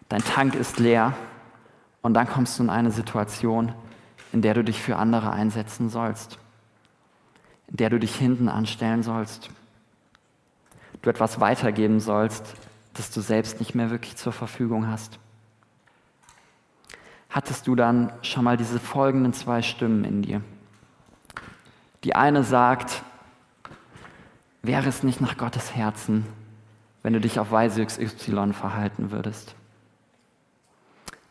Dein 0.10 0.24
Tank 0.24 0.56
ist 0.56 0.80
leer 0.80 1.14
und 2.02 2.14
dann 2.14 2.28
kommst 2.28 2.60
du 2.60 2.64
in 2.64 2.70
eine 2.70 2.92
Situation, 2.92 3.74
in 4.32 4.42
der 4.42 4.54
du 4.54 4.64
dich 4.64 4.82
für 4.82 4.98
andere 4.98 5.32
einsetzen 5.32 5.90
sollst, 5.90 6.38
in 7.68 7.78
der 7.78 7.90
du 7.90 8.00
dich 8.00 8.16
hinten 8.16 8.50
anstellen 8.50 9.04
sollst, 9.04 9.50
du 11.02 11.10
etwas 11.10 11.40
weitergeben 11.40 12.00
sollst, 12.00 12.54
das 12.94 13.12
du 13.12 13.22
selbst 13.22 13.60
nicht 13.60 13.76
mehr 13.76 13.90
wirklich 13.90 14.16
zur 14.16 14.34
Verfügung 14.34 14.88
hast. 14.88 15.20
Hattest 17.30 17.68
du 17.68 17.76
dann 17.76 18.12
schon 18.22 18.44
mal 18.44 18.58
diese 18.58 18.80
folgenden 18.80 19.34
zwei 19.34 19.62
Stimmen 19.62 20.04
in 20.04 20.22
dir? 20.22 20.42
Die 22.04 22.16
eine 22.16 22.44
sagt, 22.44 23.04
wäre 24.62 24.88
es 24.88 25.04
nicht 25.04 25.22
nach 25.22 25.38
Gottes 25.38 25.76
Herzen, 25.76 26.26
wenn 27.04 27.14
du 27.14 27.20
dich 27.20 27.40
auf 27.40 27.52
Weise 27.52 27.86
XY 27.86 28.54
verhalten 28.54 29.12
würdest? 29.12 29.56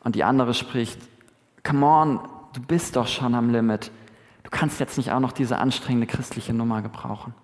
Und 0.05 0.15
die 0.15 0.25
andere 0.25 0.55
spricht, 0.55 1.01
come 1.65 1.85
on, 1.85 2.21
du 2.53 2.61
bist 2.61 2.97
doch 2.97 3.09
schon 3.09 3.35
am 3.35 3.51
Limit. 3.51 3.91
Du 4.43 4.51
kannst 4.51 4.79
jetzt 4.79 4.97
nicht 4.97 5.11
auch 5.11 5.21
noch 5.21 5.33
diese 5.33 5.59
anstrengende 5.59 6.07
christliche 6.07 6.53
Nummer 6.53 6.83
gebrauchen. 6.83 7.35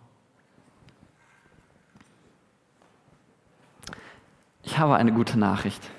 Ich 4.63 4.79
habe 4.79 4.95
eine 4.95 5.13
gute 5.13 5.39
Nachricht. 5.39 5.91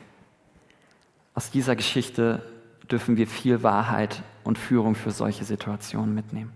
Aus 1.33 1.51
dieser 1.51 1.75
Geschichte 1.75 2.43
dürfen 2.91 3.17
wir 3.17 3.27
viel 3.27 3.63
Wahrheit 3.63 4.21
und 4.43 4.57
Führung 4.57 4.95
für 4.95 5.11
solche 5.11 5.45
Situationen 5.45 6.13
mitnehmen. 6.13 6.51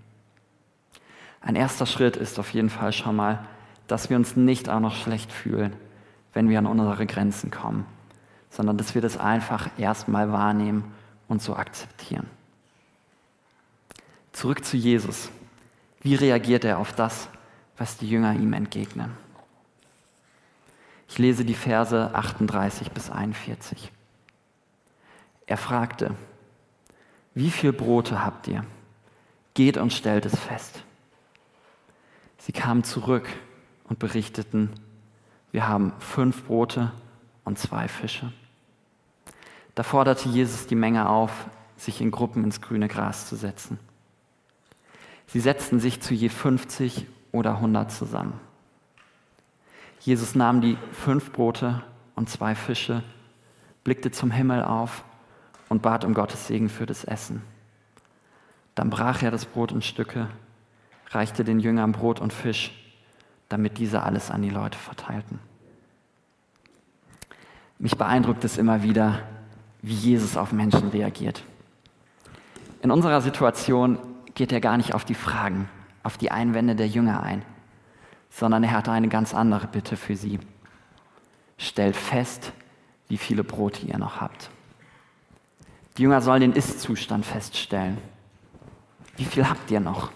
Ein 1.41 1.55
erster 1.55 1.85
Schritt 1.85 2.17
ist 2.17 2.39
auf 2.39 2.53
jeden 2.53 2.69
Fall 2.69 2.93
schon 2.93 3.15
mal, 3.15 3.45
dass 3.87 4.09
wir 4.09 4.17
uns 4.17 4.35
nicht 4.35 4.69
auch 4.69 4.79
noch 4.79 4.95
schlecht 4.95 5.31
fühlen, 5.31 5.73
wenn 6.33 6.49
wir 6.49 6.59
an 6.59 6.65
unsere 6.65 7.05
Grenzen 7.05 7.51
kommen 7.51 7.85
sondern 8.49 8.77
dass 8.77 8.95
wir 8.95 9.01
das 9.01 9.17
einfach 9.17 9.69
erstmal 9.77 10.31
wahrnehmen 10.31 10.83
und 11.27 11.41
so 11.41 11.55
akzeptieren. 11.55 12.27
Zurück 14.31 14.63
zu 14.63 14.77
Jesus. 14.77 15.29
Wie 16.01 16.15
reagiert 16.15 16.63
er 16.63 16.79
auf 16.79 16.93
das, 16.93 17.27
was 17.77 17.97
die 17.97 18.09
Jünger 18.09 18.33
ihm 18.33 18.53
entgegnen? 18.53 19.11
Ich 21.09 21.17
lese 21.17 21.45
die 21.45 21.53
Verse 21.53 22.13
38 22.13 22.91
bis 22.91 23.09
41. 23.09 23.91
Er 25.47 25.57
fragte, 25.57 26.13
wie 27.33 27.49
viel 27.49 27.71
Brote 27.71 28.23
habt 28.23 28.47
ihr? 28.47 28.65
Geht 29.53 29.77
und 29.77 29.93
stellt 29.93 30.25
es 30.25 30.37
fest. 30.37 30.83
Sie 32.37 32.51
kamen 32.51 32.83
zurück 32.83 33.27
und 33.85 33.97
berichteten, 33.97 34.71
wir 35.51 35.67
haben 35.67 35.93
fünf 35.99 36.43
Brote 36.43 36.91
und 37.45 37.57
zwei 37.57 37.87
Fische. 37.87 38.31
Da 39.73 39.83
forderte 39.83 40.29
Jesus 40.29 40.67
die 40.67 40.75
Menge 40.75 41.09
auf, 41.09 41.31
sich 41.77 42.01
in 42.01 42.11
Gruppen 42.11 42.43
ins 42.43 42.61
grüne 42.61 42.87
Gras 42.87 43.27
zu 43.27 43.35
setzen. 43.35 43.79
Sie 45.27 45.39
setzten 45.39 45.79
sich 45.79 46.01
zu 46.01 46.13
je 46.13 46.29
50 46.29 47.05
oder 47.31 47.55
100 47.55 47.91
zusammen. 47.91 48.39
Jesus 50.01 50.35
nahm 50.35 50.61
die 50.61 50.77
fünf 50.91 51.31
Brote 51.31 51.83
und 52.15 52.29
zwei 52.29 52.55
Fische, 52.55 53.03
blickte 53.83 54.11
zum 54.11 54.31
Himmel 54.31 54.63
auf 54.63 55.03
und 55.69 55.81
bat 55.81 56.05
um 56.05 56.13
Gottes 56.13 56.47
Segen 56.47 56.69
für 56.69 56.85
das 56.85 57.03
Essen. 57.03 57.41
Dann 58.75 58.89
brach 58.89 59.23
er 59.23 59.31
das 59.31 59.45
Brot 59.45 59.71
in 59.71 59.81
Stücke, 59.81 60.27
reichte 61.09 61.43
den 61.43 61.59
Jüngern 61.59 61.91
Brot 61.91 62.19
und 62.19 62.33
Fisch, 62.33 62.71
damit 63.49 63.77
diese 63.77 64.03
alles 64.03 64.29
an 64.29 64.41
die 64.41 64.49
Leute 64.49 64.77
verteilten. 64.77 65.39
Mich 67.79 67.97
beeindruckt 67.97 68.43
es 68.43 68.57
immer 68.57 68.83
wieder, 68.83 69.19
wie 69.81 69.93
Jesus 69.93 70.37
auf 70.37 70.51
Menschen 70.51 70.89
reagiert. 70.89 71.43
In 72.81 72.91
unserer 72.91 73.21
Situation 73.21 73.99
geht 74.33 74.51
er 74.51 74.61
gar 74.61 74.77
nicht 74.77 74.93
auf 74.93 75.05
die 75.05 75.15
Fragen, 75.15 75.69
auf 76.03 76.17
die 76.17 76.31
Einwände 76.31 76.75
der 76.75 76.87
Jünger 76.87 77.23
ein, 77.23 77.43
sondern 78.29 78.63
er 78.63 78.71
hat 78.71 78.89
eine 78.89 79.07
ganz 79.07 79.33
andere 79.33 79.67
Bitte 79.67 79.97
für 79.97 80.15
sie. 80.15 80.39
Stellt 81.57 81.95
fest, 81.95 82.53
wie 83.07 83.17
viele 83.17 83.43
Brote 83.43 83.85
ihr 83.85 83.97
noch 83.97 84.21
habt. 84.21 84.49
Die 85.97 86.03
Jünger 86.03 86.21
sollen 86.21 86.41
den 86.41 86.53
Ist-Zustand 86.53 87.25
feststellen. 87.25 87.97
Wie 89.15 89.25
viel 89.25 89.49
habt 89.49 89.71
ihr 89.71 89.79
noch? 89.79 90.11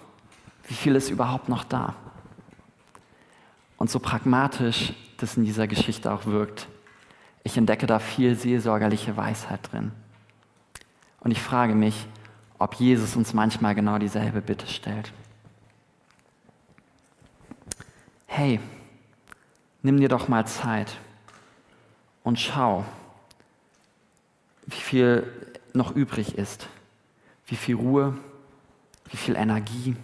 Wie 0.67 0.75
viel 0.75 0.95
ist 0.95 1.09
überhaupt 1.09 1.49
noch 1.49 1.63
da? 1.63 1.95
Und 3.77 3.89
so 3.89 3.99
pragmatisch 3.99 4.93
das 5.17 5.37
in 5.37 5.43
dieser 5.43 5.67
Geschichte 5.67 6.11
auch 6.11 6.25
wirkt, 6.25 6.67
ich 7.43 7.57
entdecke 7.57 7.87
da 7.87 7.99
viel 7.99 8.35
seelsorgerliche 8.35 9.17
Weisheit 9.17 9.71
drin. 9.71 9.91
Und 11.19 11.31
ich 11.31 11.41
frage 11.41 11.73
mich, 11.73 12.07
ob 12.59 12.75
Jesus 12.75 13.15
uns 13.15 13.33
manchmal 13.33 13.73
genau 13.73 13.97
dieselbe 13.97 14.41
Bitte 14.41 14.67
stellt. 14.67 15.11
Hey, 18.27 18.59
nimm 19.81 19.99
dir 19.99 20.09
doch 20.09 20.27
mal 20.27 20.45
Zeit 20.45 20.95
und 22.23 22.39
schau, 22.39 22.85
wie 24.67 24.75
viel 24.75 25.50
noch 25.73 25.95
übrig 25.95 26.37
ist, 26.37 26.67
wie 27.47 27.55
viel 27.55 27.75
Ruhe, 27.75 28.17
wie 29.09 29.17
viel 29.17 29.35
Energie, 29.35 29.95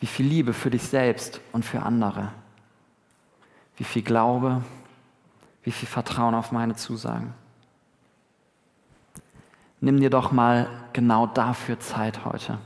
wie 0.00 0.06
viel 0.06 0.26
Liebe 0.26 0.52
für 0.52 0.70
dich 0.70 0.82
selbst 0.82 1.40
und 1.52 1.64
für 1.64 1.82
andere, 1.82 2.32
wie 3.76 3.84
viel 3.84 4.02
Glaube, 4.02 4.62
Wie 5.68 5.72
viel 5.72 5.86
Vertrauen 5.86 6.34
auf 6.34 6.50
meine 6.50 6.76
Zusagen? 6.76 7.34
Nimm 9.82 10.00
dir 10.00 10.08
doch 10.08 10.32
mal 10.32 10.66
genau 10.94 11.26
dafür 11.26 11.78
Zeit 11.78 12.24
heute, 12.24 12.56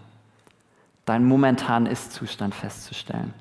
deinen 1.04 1.26
momentanen 1.26 1.90
Ist-Zustand 1.90 2.54
festzustellen. 2.54 3.34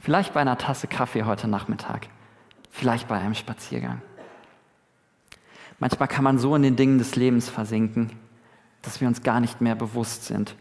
Vielleicht 0.00 0.32
bei 0.32 0.40
einer 0.40 0.56
Tasse 0.56 0.86
Kaffee 0.86 1.24
heute 1.24 1.46
Nachmittag, 1.46 2.08
vielleicht 2.70 3.06
bei 3.06 3.18
einem 3.18 3.34
Spaziergang. 3.34 4.00
Manchmal 5.78 6.08
kann 6.08 6.24
man 6.24 6.38
so 6.38 6.54
in 6.56 6.62
den 6.62 6.76
Dingen 6.76 6.98
des 6.98 7.16
Lebens 7.16 7.48
versinken, 7.48 8.12
dass 8.82 9.00
wir 9.00 9.08
uns 9.08 9.22
gar 9.22 9.40
nicht 9.40 9.60
mehr 9.60 9.74
bewusst 9.74 10.24
sind, 10.24 10.56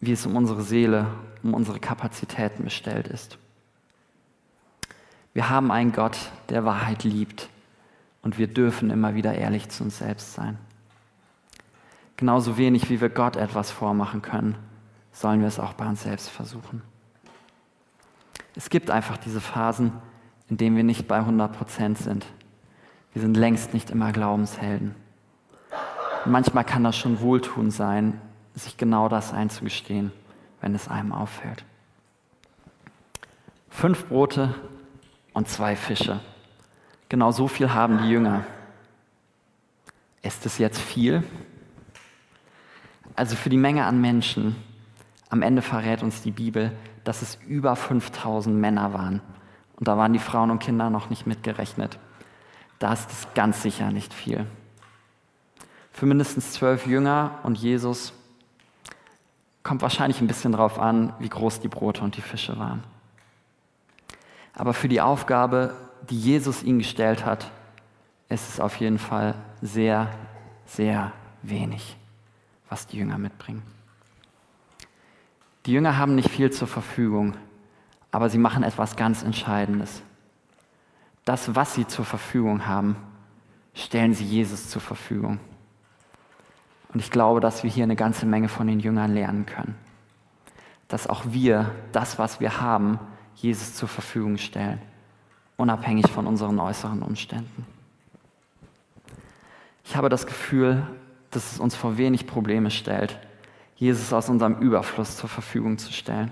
wie 0.00 0.12
es 0.12 0.26
um 0.26 0.36
unsere 0.36 0.62
Seele, 0.62 1.06
um 1.42 1.54
unsere 1.54 1.80
Kapazitäten 1.80 2.64
bestellt 2.64 3.08
ist. 3.08 3.38
Wir 5.32 5.48
haben 5.48 5.70
einen 5.70 5.92
Gott, 5.92 6.16
der 6.48 6.64
Wahrheit 6.64 7.04
liebt 7.04 7.48
und 8.22 8.38
wir 8.38 8.48
dürfen 8.48 8.90
immer 8.90 9.14
wieder 9.14 9.34
ehrlich 9.34 9.68
zu 9.68 9.84
uns 9.84 9.98
selbst 9.98 10.34
sein. 10.34 10.58
Genauso 12.16 12.58
wenig 12.58 12.90
wie 12.90 13.00
wir 13.00 13.08
Gott 13.08 13.36
etwas 13.36 13.70
vormachen 13.70 14.22
können, 14.22 14.56
sollen 15.12 15.40
wir 15.40 15.48
es 15.48 15.58
auch 15.58 15.72
bei 15.72 15.88
uns 15.88 16.02
selbst 16.02 16.28
versuchen. 16.28 16.82
Es 18.56 18.68
gibt 18.68 18.90
einfach 18.90 19.16
diese 19.16 19.40
Phasen, 19.40 19.92
in 20.48 20.56
denen 20.56 20.76
wir 20.76 20.84
nicht 20.84 21.06
bei 21.06 21.16
100 21.16 21.56
Prozent 21.56 21.98
sind. 21.98 22.26
Wir 23.12 23.22
sind 23.22 23.36
längst 23.36 23.74
nicht 23.74 23.90
immer 23.90 24.12
Glaubenshelden. 24.12 24.94
Und 26.24 26.32
manchmal 26.32 26.64
kann 26.64 26.84
das 26.84 26.96
schon 26.96 27.20
wohltun 27.20 27.70
sein, 27.70 28.20
sich 28.54 28.76
genau 28.76 29.08
das 29.08 29.32
einzugestehen, 29.32 30.12
wenn 30.60 30.74
es 30.74 30.88
einem 30.88 31.12
auffällt. 31.12 31.64
Fünf 33.68 34.06
Brote 34.06 34.54
und 35.32 35.48
zwei 35.48 35.76
Fische. 35.76 36.20
Genau 37.08 37.32
so 37.32 37.48
viel 37.48 37.72
haben 37.72 37.98
die 37.98 38.10
Jünger. 38.10 38.44
Ist 40.22 40.46
es 40.46 40.58
jetzt 40.58 40.80
viel? 40.80 41.22
Also 43.16 43.36
für 43.36 43.50
die 43.50 43.56
Menge 43.56 43.84
an 43.84 44.00
Menschen, 44.00 44.56
am 45.30 45.42
Ende 45.42 45.62
verrät 45.62 46.02
uns 46.02 46.22
die 46.22 46.30
Bibel, 46.30 46.72
dass 47.04 47.22
es 47.22 47.38
über 47.46 47.74
5000 47.76 48.54
Männer 48.54 48.92
waren. 48.92 49.22
Und 49.76 49.88
da 49.88 49.96
waren 49.96 50.12
die 50.12 50.18
Frauen 50.18 50.50
und 50.50 50.58
Kinder 50.58 50.90
noch 50.90 51.08
nicht 51.10 51.26
mitgerechnet. 51.26 51.98
Da 52.80 52.92
ist 52.92 53.08
es 53.12 53.28
ganz 53.34 53.62
sicher 53.62 53.92
nicht 53.92 54.12
viel. 54.12 54.44
Für 55.92 56.06
mindestens 56.06 56.52
zwölf 56.52 56.84
Jünger 56.86 57.38
und 57.44 57.56
Jesus 57.56 58.12
kommt 59.62 59.82
wahrscheinlich 59.82 60.20
ein 60.20 60.26
bisschen 60.26 60.50
darauf 60.50 60.80
an, 60.80 61.12
wie 61.20 61.28
groß 61.28 61.60
die 61.60 61.68
Brote 61.68 62.02
und 62.02 62.16
die 62.16 62.22
Fische 62.22 62.58
waren. 62.58 62.82
Aber 64.54 64.74
für 64.74 64.88
die 64.88 65.00
Aufgabe, 65.00 65.76
die 66.08 66.18
Jesus 66.18 66.64
ihnen 66.64 66.78
gestellt 66.78 67.24
hat, 67.24 67.52
ist 68.28 68.48
es 68.48 68.58
auf 68.58 68.74
jeden 68.76 68.98
Fall 68.98 69.36
sehr, 69.62 70.10
sehr 70.66 71.12
wenig 71.42 71.96
was 72.70 72.86
die 72.86 72.96
Jünger 72.96 73.18
mitbringen. 73.18 73.62
Die 75.66 75.72
Jünger 75.72 75.98
haben 75.98 76.14
nicht 76.14 76.30
viel 76.30 76.50
zur 76.50 76.68
Verfügung, 76.68 77.34
aber 78.12 78.30
sie 78.30 78.38
machen 78.38 78.62
etwas 78.62 78.96
ganz 78.96 79.22
Entscheidendes. 79.22 80.02
Das, 81.24 81.54
was 81.54 81.74
sie 81.74 81.86
zur 81.86 82.04
Verfügung 82.04 82.66
haben, 82.66 82.96
stellen 83.74 84.14
sie 84.14 84.24
Jesus 84.24 84.68
zur 84.68 84.80
Verfügung. 84.80 85.38
Und 86.92 87.00
ich 87.00 87.10
glaube, 87.10 87.40
dass 87.40 87.62
wir 87.62 87.70
hier 87.70 87.84
eine 87.84 87.96
ganze 87.96 88.26
Menge 88.26 88.48
von 88.48 88.66
den 88.66 88.80
Jüngern 88.80 89.14
lernen 89.14 89.46
können. 89.46 89.76
Dass 90.88 91.06
auch 91.06 91.22
wir 91.26 91.70
das, 91.92 92.18
was 92.18 92.40
wir 92.40 92.60
haben, 92.60 92.98
Jesus 93.36 93.74
zur 93.74 93.88
Verfügung 93.88 94.38
stellen, 94.38 94.80
unabhängig 95.56 96.10
von 96.10 96.26
unseren 96.26 96.58
äußeren 96.58 97.02
Umständen. 97.02 97.64
Ich 99.84 99.96
habe 99.96 100.08
das 100.08 100.26
Gefühl, 100.26 100.86
dass 101.30 101.52
es 101.52 101.60
uns 101.60 101.76
vor 101.76 101.96
wenig 101.96 102.26
Probleme 102.26 102.70
stellt, 102.70 103.18
Jesus 103.76 104.12
aus 104.12 104.28
unserem 104.28 104.58
Überfluss 104.58 105.16
zur 105.16 105.28
Verfügung 105.28 105.78
zu 105.78 105.92
stellen. 105.92 106.30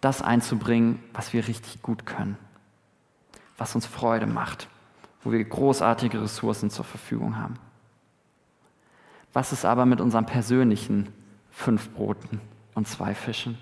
Das 0.00 0.22
einzubringen, 0.22 1.02
was 1.12 1.32
wir 1.32 1.46
richtig 1.46 1.82
gut 1.82 2.06
können, 2.06 2.38
was 3.58 3.74
uns 3.74 3.86
Freude 3.86 4.26
macht, 4.26 4.68
wo 5.22 5.32
wir 5.32 5.44
großartige 5.44 6.22
Ressourcen 6.22 6.70
zur 6.70 6.84
Verfügung 6.84 7.36
haben. 7.36 7.54
Was 9.32 9.52
ist 9.52 9.64
aber 9.64 9.86
mit 9.86 10.00
unseren 10.00 10.26
persönlichen 10.26 11.08
fünf 11.50 11.90
Broten 11.90 12.40
und 12.74 12.86
zwei 12.88 13.14
Fischen? 13.14 13.58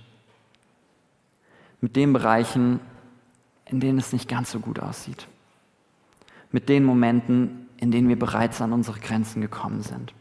Mit 1.80 1.96
den 1.96 2.12
Bereichen, 2.12 2.80
in 3.66 3.80
denen 3.80 3.98
es 3.98 4.12
nicht 4.12 4.28
ganz 4.28 4.50
so 4.50 4.60
gut 4.60 4.80
aussieht. 4.80 5.28
Mit 6.50 6.68
den 6.68 6.84
Momenten, 6.84 7.68
in 7.76 7.90
denen 7.90 8.08
wir 8.08 8.18
bereits 8.18 8.60
an 8.60 8.72
unsere 8.72 8.98
Grenzen 8.98 9.40
gekommen 9.40 9.82
sind. 9.82 10.12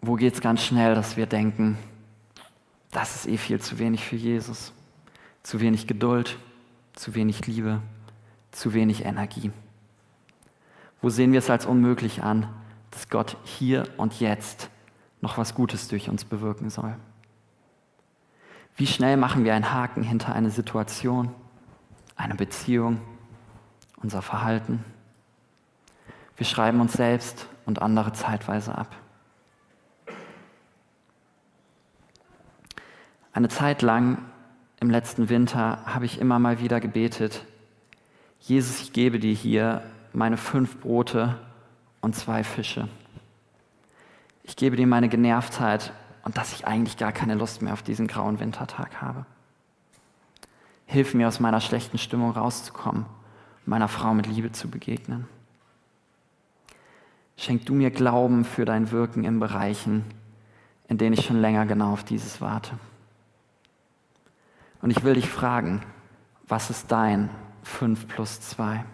Wo 0.00 0.14
geht 0.14 0.34
es 0.34 0.40
ganz 0.40 0.62
schnell, 0.62 0.94
dass 0.94 1.16
wir 1.16 1.26
denken, 1.26 1.76
das 2.90 3.16
ist 3.16 3.26
eh 3.26 3.36
viel 3.36 3.60
zu 3.60 3.78
wenig 3.78 4.04
für 4.04 4.16
Jesus, 4.16 4.72
zu 5.48 5.60
wenig 5.60 5.86
Geduld, 5.86 6.38
zu 6.92 7.14
wenig 7.14 7.46
Liebe, 7.46 7.80
zu 8.50 8.74
wenig 8.74 9.06
Energie. 9.06 9.50
Wo 11.00 11.08
sehen 11.08 11.32
wir 11.32 11.38
es 11.38 11.48
als 11.48 11.64
unmöglich 11.64 12.22
an, 12.22 12.46
dass 12.90 13.08
Gott 13.08 13.38
hier 13.44 13.88
und 13.96 14.20
jetzt 14.20 14.68
noch 15.22 15.38
was 15.38 15.54
Gutes 15.54 15.88
durch 15.88 16.10
uns 16.10 16.26
bewirken 16.26 16.68
soll? 16.68 16.94
Wie 18.76 18.86
schnell 18.86 19.16
machen 19.16 19.42
wir 19.46 19.54
einen 19.54 19.72
Haken 19.72 20.02
hinter 20.02 20.34
eine 20.34 20.50
Situation, 20.50 21.30
eine 22.14 22.34
Beziehung, 22.34 23.00
unser 24.02 24.20
Verhalten. 24.20 24.84
Wir 26.36 26.44
schreiben 26.44 26.78
uns 26.78 26.92
selbst 26.92 27.48
und 27.64 27.80
andere 27.80 28.12
zeitweise 28.12 28.76
ab. 28.76 28.94
Eine 33.32 33.48
Zeit 33.48 33.80
lang 33.80 34.18
im 34.80 34.90
letzten 34.90 35.28
Winter 35.28 35.84
habe 35.86 36.04
ich 36.04 36.20
immer 36.20 36.38
mal 36.38 36.60
wieder 36.60 36.80
gebetet, 36.80 37.44
Jesus, 38.40 38.80
ich 38.80 38.92
gebe 38.92 39.18
dir 39.18 39.34
hier 39.34 39.82
meine 40.12 40.36
fünf 40.36 40.78
Brote 40.80 41.36
und 42.00 42.14
zwei 42.14 42.44
Fische. 42.44 42.88
Ich 44.44 44.56
gebe 44.56 44.76
dir 44.76 44.86
meine 44.86 45.08
Genervtheit 45.08 45.92
und 46.24 46.36
dass 46.36 46.52
ich 46.52 46.66
eigentlich 46.66 46.96
gar 46.96 47.12
keine 47.12 47.34
Lust 47.34 47.62
mehr 47.62 47.72
auf 47.72 47.82
diesen 47.82 48.06
grauen 48.06 48.38
Wintertag 48.38 49.02
habe. 49.02 49.26
Hilf 50.86 51.14
mir 51.14 51.28
aus 51.28 51.40
meiner 51.40 51.60
schlechten 51.60 51.98
Stimmung 51.98 52.30
rauszukommen 52.30 53.06
meiner 53.68 53.88
Frau 53.88 54.14
mit 54.14 54.26
Liebe 54.26 54.50
zu 54.50 54.68
begegnen. 54.68 55.28
Schenk 57.36 57.66
du 57.66 57.74
mir 57.74 57.90
Glauben 57.90 58.44
für 58.44 58.64
dein 58.64 58.90
Wirken 58.90 59.24
in 59.24 59.38
Bereichen, 59.38 60.04
in 60.88 60.98
denen 60.98 61.12
ich 61.12 61.26
schon 61.26 61.40
länger 61.40 61.66
genau 61.66 61.92
auf 61.92 62.02
dieses 62.02 62.40
warte. 62.40 62.78
Und 64.80 64.90
ich 64.90 65.02
will 65.02 65.14
dich 65.14 65.28
fragen, 65.28 65.82
was 66.46 66.70
ist 66.70 66.90
dein 66.90 67.30
5 67.62 68.08
plus 68.08 68.40
2? 68.40 68.84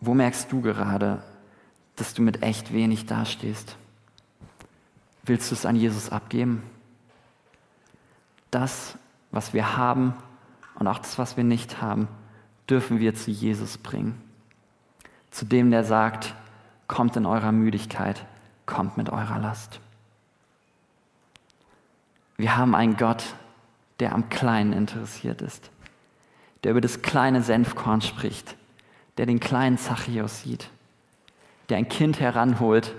Wo 0.00 0.14
merkst 0.14 0.50
du 0.50 0.60
gerade, 0.60 1.22
dass 1.96 2.14
du 2.14 2.22
mit 2.22 2.42
echt 2.42 2.72
wenig 2.72 3.06
dastehst? 3.06 3.76
Willst 5.24 5.50
du 5.50 5.54
es 5.54 5.66
an 5.66 5.76
Jesus 5.76 6.10
abgeben? 6.10 6.62
Das, 8.50 8.98
was 9.30 9.54
wir 9.54 9.76
haben 9.76 10.14
und 10.74 10.86
auch 10.86 10.98
das, 10.98 11.18
was 11.18 11.36
wir 11.36 11.44
nicht 11.44 11.80
haben, 11.80 12.08
dürfen 12.68 12.98
wir 12.98 13.14
zu 13.14 13.30
Jesus 13.30 13.78
bringen. 13.78 14.20
Zu 15.30 15.46
dem, 15.46 15.70
der 15.70 15.84
sagt, 15.84 16.34
kommt 16.88 17.16
in 17.16 17.24
eurer 17.24 17.52
Müdigkeit, 17.52 18.26
kommt 18.66 18.96
mit 18.96 19.10
eurer 19.10 19.38
Last. 19.38 19.80
Wir 22.36 22.56
haben 22.56 22.74
einen 22.74 22.96
Gott, 22.96 23.34
der 24.02 24.16
am 24.16 24.28
Kleinen 24.30 24.72
interessiert 24.72 25.42
ist, 25.42 25.70
der 26.64 26.72
über 26.72 26.80
das 26.80 27.02
kleine 27.02 27.40
Senfkorn 27.40 28.00
spricht, 28.00 28.56
der 29.16 29.26
den 29.26 29.38
kleinen 29.38 29.78
Zachäus 29.78 30.42
sieht, 30.42 30.70
der 31.68 31.76
ein 31.76 31.88
Kind 31.88 32.18
heranholt, 32.18 32.96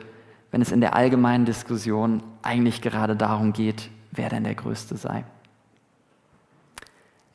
wenn 0.51 0.61
es 0.61 0.71
in 0.71 0.79
der 0.79 0.95
allgemeinen 0.95 1.43
Diskussion 1.43 2.23
eigentlich 2.41 2.81
gerade 2.81 3.17
darum 3.17 3.51
geht, 3.51 3.89
wer 4.11 4.29
denn 4.29 4.45
der 4.45 4.55
Größte 4.55 4.95
sei. 4.95 5.25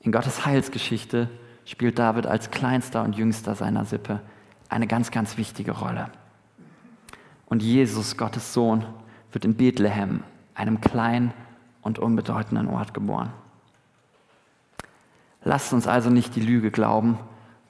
In 0.00 0.12
Gottes 0.12 0.46
Heilsgeschichte 0.46 1.28
spielt 1.66 1.98
David 1.98 2.26
als 2.26 2.50
kleinster 2.50 3.02
und 3.04 3.16
jüngster 3.18 3.54
seiner 3.54 3.85
Sippe 3.85 4.22
eine 4.70 4.87
ganz, 4.87 5.11
ganz 5.11 5.37
wichtige 5.37 5.72
Rolle. 5.72 6.09
Und 7.44 7.62
Jesus, 7.62 8.16
Gottes 8.16 8.54
Sohn, 8.54 8.87
wird 9.31 9.44
in 9.44 9.57
Bethlehem, 9.57 10.22
einem 10.54 10.81
kleinen 10.81 11.35
und 11.83 11.98
unbedeutenden 11.98 12.66
Ort 12.68 12.94
geboren. 12.94 13.31
Lasst 15.44 15.72
uns 15.72 15.87
also 15.87 16.11
nicht 16.11 16.37
die 16.37 16.40
Lüge 16.40 16.70
glauben, 16.70 17.18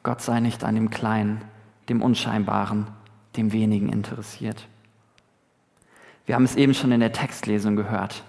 Gott 0.03 0.21
sei 0.21 0.41
nicht 0.41 0.65
an 0.65 0.75
dem 0.75 0.91
Kleinen, 0.91 1.43
dem 1.89 2.03
Unscheinbaren, 2.03 2.87
dem 3.37 3.53
Wenigen 3.53 3.91
interessiert. 3.91 4.67
Wir 6.27 6.35
haben 6.35 6.45
es 6.45 6.57
eben 6.57 6.75
schon 6.75 6.93
in 6.93 7.01
der 7.01 7.13
Textlesung 7.13 7.77
gehört. 7.77 8.23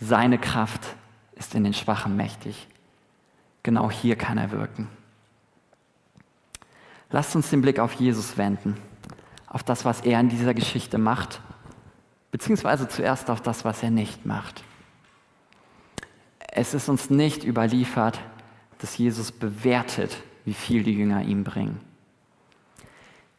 Seine 0.00 0.38
Kraft 0.38 0.96
ist 1.34 1.54
in 1.54 1.64
den 1.64 1.74
Schwachen 1.74 2.16
mächtig. 2.16 2.68
Genau 3.62 3.90
hier 3.90 4.16
kann 4.16 4.38
er 4.38 4.50
wirken. 4.50 4.88
Lasst 7.10 7.36
uns 7.36 7.50
den 7.50 7.62
Blick 7.62 7.78
auf 7.78 7.92
Jesus 7.92 8.38
wenden, 8.38 8.76
auf 9.46 9.62
das, 9.62 9.84
was 9.84 10.00
er 10.00 10.18
in 10.18 10.30
dieser 10.30 10.54
Geschichte 10.54 10.98
macht, 10.98 11.40
beziehungsweise 12.30 12.88
zuerst 12.88 13.30
auf 13.30 13.40
das, 13.40 13.64
was 13.64 13.82
er 13.82 13.90
nicht 13.90 14.24
macht. 14.24 14.64
Es 16.50 16.74
ist 16.74 16.88
uns 16.88 17.10
nicht 17.10 17.44
überliefert, 17.44 18.18
dass 18.82 18.98
Jesus 18.98 19.30
bewertet, 19.32 20.18
wie 20.44 20.54
viel 20.54 20.82
die 20.82 20.92
Jünger 20.92 21.22
ihm 21.22 21.44
bringen. 21.44 21.80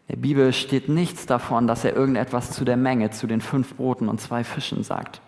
In 0.08 0.16
der 0.16 0.22
Bibel 0.22 0.54
steht 0.54 0.90
nichts 0.90 1.26
davon, 1.26 1.68
dass 1.68 1.84
er 1.84 1.96
irgendetwas 1.96 2.52
zu 2.52 2.66
der 2.66 2.78
Menge, 2.78 3.12
zu 3.12 3.28
den 3.28 3.42
fünf 3.42 3.76
Broten 3.76 4.10
und 4.10 4.22
zwei 4.22 4.44
Fischen 4.44 4.84
sagt. 4.84 5.22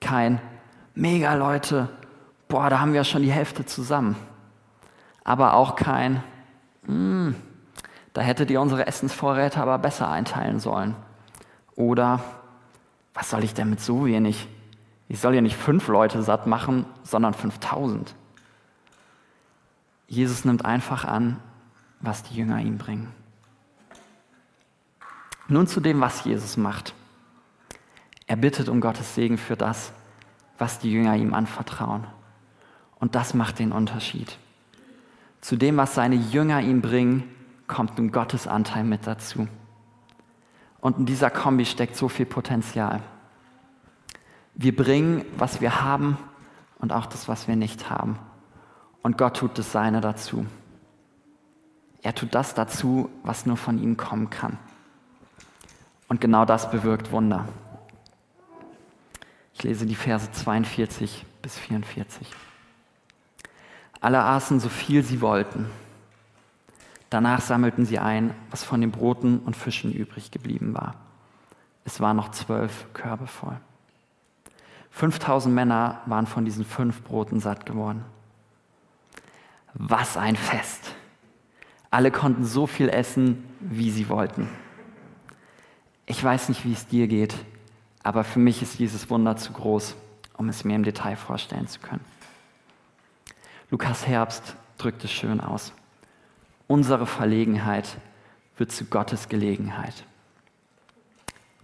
Kein 0.00 0.40
Mega 0.94 1.34
Leute, 1.34 1.90
boah, 2.48 2.70
da 2.70 2.80
haben 2.80 2.94
wir 2.94 3.04
schon 3.04 3.22
die 3.22 3.30
Hälfte 3.30 3.66
zusammen. 3.66 4.16
Aber 5.24 5.54
auch 5.54 5.76
kein, 5.76 6.22
hm, 6.86 7.34
da 8.14 8.22
hättet 8.22 8.50
ihr 8.50 8.60
unsere 8.60 8.86
Essensvorräte 8.86 9.60
aber 9.60 9.78
besser 9.78 10.08
einteilen 10.08 10.58
sollen. 10.58 10.96
Oder, 11.74 12.24
was 13.12 13.28
soll 13.28 13.44
ich 13.44 13.52
denn 13.52 13.68
mit 13.68 13.80
so 13.80 14.06
wenig? 14.06 14.48
Ich 15.08 15.20
soll 15.20 15.34
ja 15.34 15.42
nicht 15.42 15.56
fünf 15.56 15.86
Leute 15.88 16.22
satt 16.22 16.46
machen, 16.46 16.86
sondern 17.02 17.34
5000. 17.34 18.14
Jesus 20.06 20.44
nimmt 20.44 20.64
einfach 20.64 21.04
an, 21.04 21.38
was 22.00 22.22
die 22.22 22.34
Jünger 22.34 22.60
ihm 22.60 22.78
bringen. 22.78 23.12
Nun 25.48 25.66
zu 25.66 25.80
dem, 25.80 26.00
was 26.00 26.24
Jesus 26.24 26.56
macht. 26.56 26.94
Er 28.26 28.36
bittet 28.36 28.68
um 28.68 28.80
Gottes 28.80 29.14
Segen 29.14 29.38
für 29.38 29.56
das, 29.56 29.92
was 30.58 30.78
die 30.78 30.90
Jünger 30.90 31.16
ihm 31.16 31.34
anvertrauen. 31.34 32.04
Und 32.98 33.14
das 33.14 33.34
macht 33.34 33.58
den 33.58 33.72
Unterschied. 33.72 34.38
Zu 35.40 35.56
dem, 35.56 35.76
was 35.76 35.94
seine 35.94 36.16
Jünger 36.16 36.60
ihm 36.60 36.82
bringen, 36.82 37.24
kommt 37.68 37.98
nun 37.98 38.10
Gottes 38.10 38.46
Anteil 38.46 38.84
mit 38.84 39.06
dazu. 39.06 39.46
Und 40.80 40.98
in 40.98 41.06
dieser 41.06 41.30
Kombi 41.30 41.64
steckt 41.64 41.96
so 41.96 42.08
viel 42.08 42.26
Potenzial. 42.26 43.02
Wir 44.54 44.74
bringen, 44.74 45.24
was 45.36 45.60
wir 45.60 45.82
haben 45.82 46.16
und 46.78 46.92
auch 46.92 47.06
das, 47.06 47.28
was 47.28 47.46
wir 47.46 47.56
nicht 47.56 47.90
haben. 47.90 48.18
Und 49.06 49.16
Gott 49.18 49.36
tut 49.36 49.56
das 49.56 49.70
Seine 49.70 50.00
dazu. 50.00 50.44
Er 52.02 52.12
tut 52.12 52.34
das 52.34 52.54
dazu, 52.54 53.08
was 53.22 53.46
nur 53.46 53.56
von 53.56 53.80
ihm 53.80 53.96
kommen 53.96 54.30
kann. 54.30 54.58
Und 56.08 56.20
genau 56.20 56.44
das 56.44 56.72
bewirkt 56.72 57.12
Wunder. 57.12 57.46
Ich 59.54 59.62
lese 59.62 59.86
die 59.86 59.94
Verse 59.94 60.32
42 60.32 61.24
bis 61.40 61.56
44. 61.56 62.28
Alle 64.00 64.24
aßen 64.24 64.58
so 64.58 64.68
viel 64.68 65.04
sie 65.04 65.20
wollten. 65.20 65.70
Danach 67.08 67.42
sammelten 67.42 67.86
sie 67.86 68.00
ein, 68.00 68.34
was 68.50 68.64
von 68.64 68.80
den 68.80 68.90
Broten 68.90 69.38
und 69.38 69.54
Fischen 69.54 69.92
übrig 69.92 70.32
geblieben 70.32 70.74
war. 70.74 70.96
Es 71.84 72.00
waren 72.00 72.16
noch 72.16 72.32
zwölf 72.32 72.92
Körbe 72.92 73.28
voll. 73.28 73.56
5000 74.90 75.54
Männer 75.54 76.00
waren 76.06 76.26
von 76.26 76.44
diesen 76.44 76.64
fünf 76.64 77.04
Broten 77.04 77.38
satt 77.38 77.66
geworden. 77.66 78.04
Was 79.78 80.16
ein 80.16 80.36
Fest! 80.36 80.94
Alle 81.90 82.10
konnten 82.10 82.46
so 82.46 82.66
viel 82.66 82.88
essen, 82.88 83.44
wie 83.60 83.90
sie 83.90 84.08
wollten. 84.08 84.48
Ich 86.06 86.22
weiß 86.22 86.48
nicht, 86.48 86.64
wie 86.64 86.72
es 86.72 86.86
dir 86.86 87.08
geht, 87.08 87.34
aber 88.02 88.24
für 88.24 88.38
mich 88.38 88.62
ist 88.62 88.78
dieses 88.78 89.10
Wunder 89.10 89.36
zu 89.36 89.52
groß, 89.52 89.96
um 90.38 90.48
es 90.48 90.64
mir 90.64 90.76
im 90.76 90.82
Detail 90.82 91.16
vorstellen 91.16 91.68
zu 91.68 91.80
können. 91.80 92.04
Lukas 93.70 94.06
Herbst 94.06 94.56
drückt 94.78 95.04
es 95.04 95.12
schön 95.12 95.40
aus. 95.40 95.72
Unsere 96.68 97.06
Verlegenheit 97.06 97.98
wird 98.56 98.72
zu 98.72 98.86
Gottes 98.86 99.28
Gelegenheit. 99.28 100.04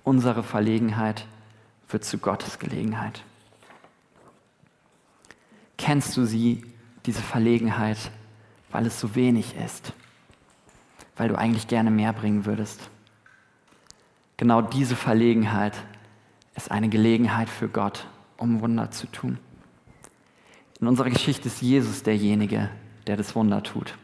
Unsere 0.05 0.43
Verlegenheit 0.43 1.27
wird 1.89 2.05
zu 2.05 2.19
Gottes 2.19 2.59
Gelegenheit. 2.59 3.23
Kennst 5.79 6.17
du 6.17 6.27
sie, 6.27 6.63
diese 7.07 7.23
Verlegenheit, 7.23 7.99
weil 8.71 8.87
es 8.87 8.99
so 9.01 9.15
wenig 9.15 9.57
ist? 9.57 9.93
Weil 11.17 11.29
du 11.29 11.37
eigentlich 11.37 11.69
gerne 11.69 11.91
mehr 11.91 12.13
bringen 12.13 12.47
würdest? 12.47 12.91
Genau 14.37 14.63
diese 14.63 14.97
Verlegenheit 14.97 15.77
ist 16.55 16.71
eine 16.71 16.89
Gelegenheit 16.89 17.49
für 17.49 17.69
Gott, 17.69 18.07
um 18.37 18.61
Wunder 18.61 18.91
zu 18.91 19.07
tun. 19.07 19.39
In 20.81 20.89
unserer 20.89 21.11
Geschichte 21.11 21.49
ist 21.49 21.63
Jesus 21.63 22.03
derjenige, 22.03 22.69
der 23.07 23.17
das 23.17 23.35
Wunder 23.37 23.63
tut. 23.63 23.97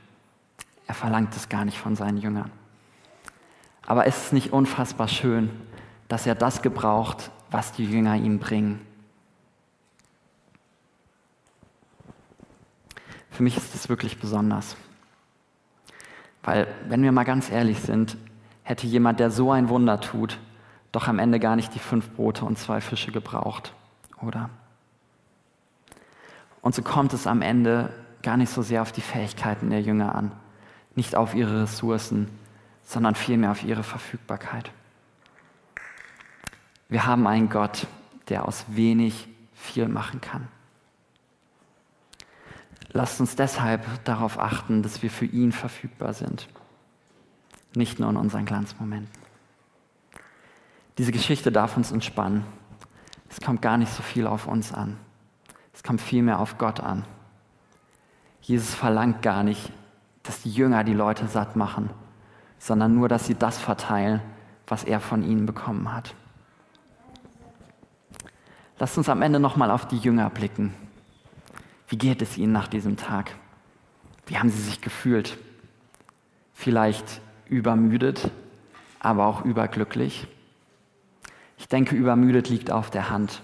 Er 0.86 0.94
verlangt 0.94 1.34
es 1.34 1.48
gar 1.48 1.64
nicht 1.64 1.78
von 1.78 1.96
seinen 1.96 2.18
Jüngern. 2.18 2.50
Aber 3.84 4.06
es 4.06 4.26
ist 4.26 4.32
nicht 4.32 4.52
unfassbar 4.52 5.08
schön, 5.08 5.50
dass 6.08 6.26
er 6.26 6.34
das 6.34 6.62
gebraucht, 6.62 7.30
was 7.50 7.72
die 7.72 7.84
Jünger 7.84 8.16
ihm 8.16 8.38
bringen. 8.38 8.80
Für 13.38 13.44
mich 13.44 13.56
ist 13.56 13.72
es 13.72 13.88
wirklich 13.88 14.18
besonders. 14.18 14.76
Weil, 16.42 16.66
wenn 16.88 17.04
wir 17.04 17.12
mal 17.12 17.22
ganz 17.22 17.52
ehrlich 17.52 17.78
sind, 17.78 18.16
hätte 18.64 18.88
jemand, 18.88 19.20
der 19.20 19.30
so 19.30 19.52
ein 19.52 19.68
Wunder 19.68 20.00
tut, 20.00 20.40
doch 20.90 21.06
am 21.06 21.20
Ende 21.20 21.38
gar 21.38 21.54
nicht 21.54 21.72
die 21.72 21.78
fünf 21.78 22.10
Brote 22.10 22.44
und 22.44 22.58
zwei 22.58 22.80
Fische 22.80 23.12
gebraucht, 23.12 23.74
oder? 24.20 24.50
Und 26.62 26.74
so 26.74 26.82
kommt 26.82 27.12
es 27.12 27.28
am 27.28 27.40
Ende 27.40 27.94
gar 28.24 28.36
nicht 28.36 28.50
so 28.50 28.60
sehr 28.60 28.82
auf 28.82 28.90
die 28.90 29.02
Fähigkeiten 29.02 29.70
der 29.70 29.82
Jünger 29.82 30.16
an, 30.16 30.32
nicht 30.96 31.14
auf 31.14 31.36
ihre 31.36 31.62
Ressourcen, 31.62 32.28
sondern 32.82 33.14
vielmehr 33.14 33.52
auf 33.52 33.62
ihre 33.62 33.84
Verfügbarkeit. 33.84 34.72
Wir 36.88 37.06
haben 37.06 37.28
einen 37.28 37.50
Gott, 37.50 37.86
der 38.30 38.48
aus 38.48 38.64
wenig 38.66 39.28
viel 39.54 39.86
machen 39.86 40.20
kann. 40.20 40.48
Lasst 42.92 43.20
uns 43.20 43.36
deshalb 43.36 43.84
darauf 44.04 44.38
achten, 44.38 44.82
dass 44.82 45.02
wir 45.02 45.10
für 45.10 45.26
ihn 45.26 45.52
verfügbar 45.52 46.14
sind, 46.14 46.48
nicht 47.74 47.98
nur 47.98 48.08
in 48.10 48.16
unseren 48.16 48.46
Glanzmomenten. 48.46 49.10
Diese 50.96 51.12
Geschichte 51.12 51.52
darf 51.52 51.76
uns 51.76 51.92
entspannen. 51.92 52.44
Es 53.30 53.40
kommt 53.40 53.62
gar 53.62 53.76
nicht 53.76 53.92
so 53.92 54.02
viel 54.02 54.26
auf 54.26 54.46
uns 54.46 54.72
an. 54.72 54.96
Es 55.74 55.82
kommt 55.82 56.00
vielmehr 56.00 56.40
auf 56.40 56.58
Gott 56.58 56.80
an. 56.80 57.04
Jesus 58.40 58.74
verlangt 58.74 59.22
gar 59.22 59.44
nicht, 59.44 59.70
dass 60.22 60.42
die 60.42 60.50
Jünger 60.50 60.82
die 60.82 60.94
Leute 60.94 61.28
satt 61.28 61.56
machen, 61.56 61.90
sondern 62.58 62.94
nur, 62.94 63.08
dass 63.08 63.26
sie 63.26 63.34
das 63.34 63.58
verteilen, 63.58 64.20
was 64.66 64.84
er 64.84 65.00
von 65.00 65.22
ihnen 65.22 65.46
bekommen 65.46 65.92
hat. 65.92 66.14
Lasst 68.78 68.96
uns 68.96 69.08
am 69.08 69.22
Ende 69.22 69.40
nochmal 69.40 69.70
auf 69.70 69.86
die 69.86 69.98
Jünger 69.98 70.30
blicken. 70.30 70.72
Wie 71.88 71.96
geht 71.96 72.20
es 72.20 72.36
ihnen 72.36 72.52
nach 72.52 72.68
diesem 72.68 72.96
Tag? 72.96 73.34
Wie 74.26 74.38
haben 74.38 74.50
sie 74.50 74.60
sich 74.60 74.82
gefühlt? 74.82 75.38
Vielleicht 76.52 77.22
übermüdet, 77.46 78.30
aber 79.00 79.26
auch 79.26 79.44
überglücklich. 79.44 80.28
Ich 81.56 81.66
denke, 81.66 81.96
übermüdet 81.96 82.50
liegt 82.50 82.70
auf 82.70 82.90
der 82.90 83.08
Hand, 83.08 83.40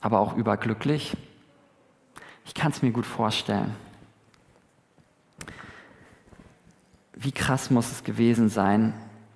aber 0.00 0.20
auch 0.20 0.36
überglücklich. 0.36 1.16
Ich 2.46 2.54
kann 2.54 2.72
es 2.72 2.80
mir 2.80 2.92
gut 2.92 3.06
vorstellen. 3.06 3.74
Wie 7.14 7.32
krass 7.32 7.70
muss 7.70 7.92
es 7.92 8.04
gewesen 8.04 8.48
sein, 8.48 8.94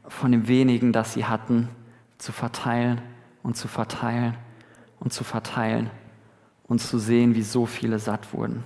von 0.09 0.33
dem 0.33 0.49
wenigen, 0.49 0.93
das 0.93 1.13
sie 1.13 1.27
hatten, 1.27 1.69
zu 2.17 2.33
verteilen 2.33 3.03
und 3.43 3.57
zu 3.57 3.69
verteilen 3.69 4.37
und 4.99 5.13
zu 5.13 5.25
verteilen 5.25 5.91
und 6.71 6.79
zu 6.79 6.99
sehen, 7.01 7.35
wie 7.35 7.43
so 7.43 7.67
viele 7.67 7.99
satt 7.99 8.33
wurden. 8.33 8.63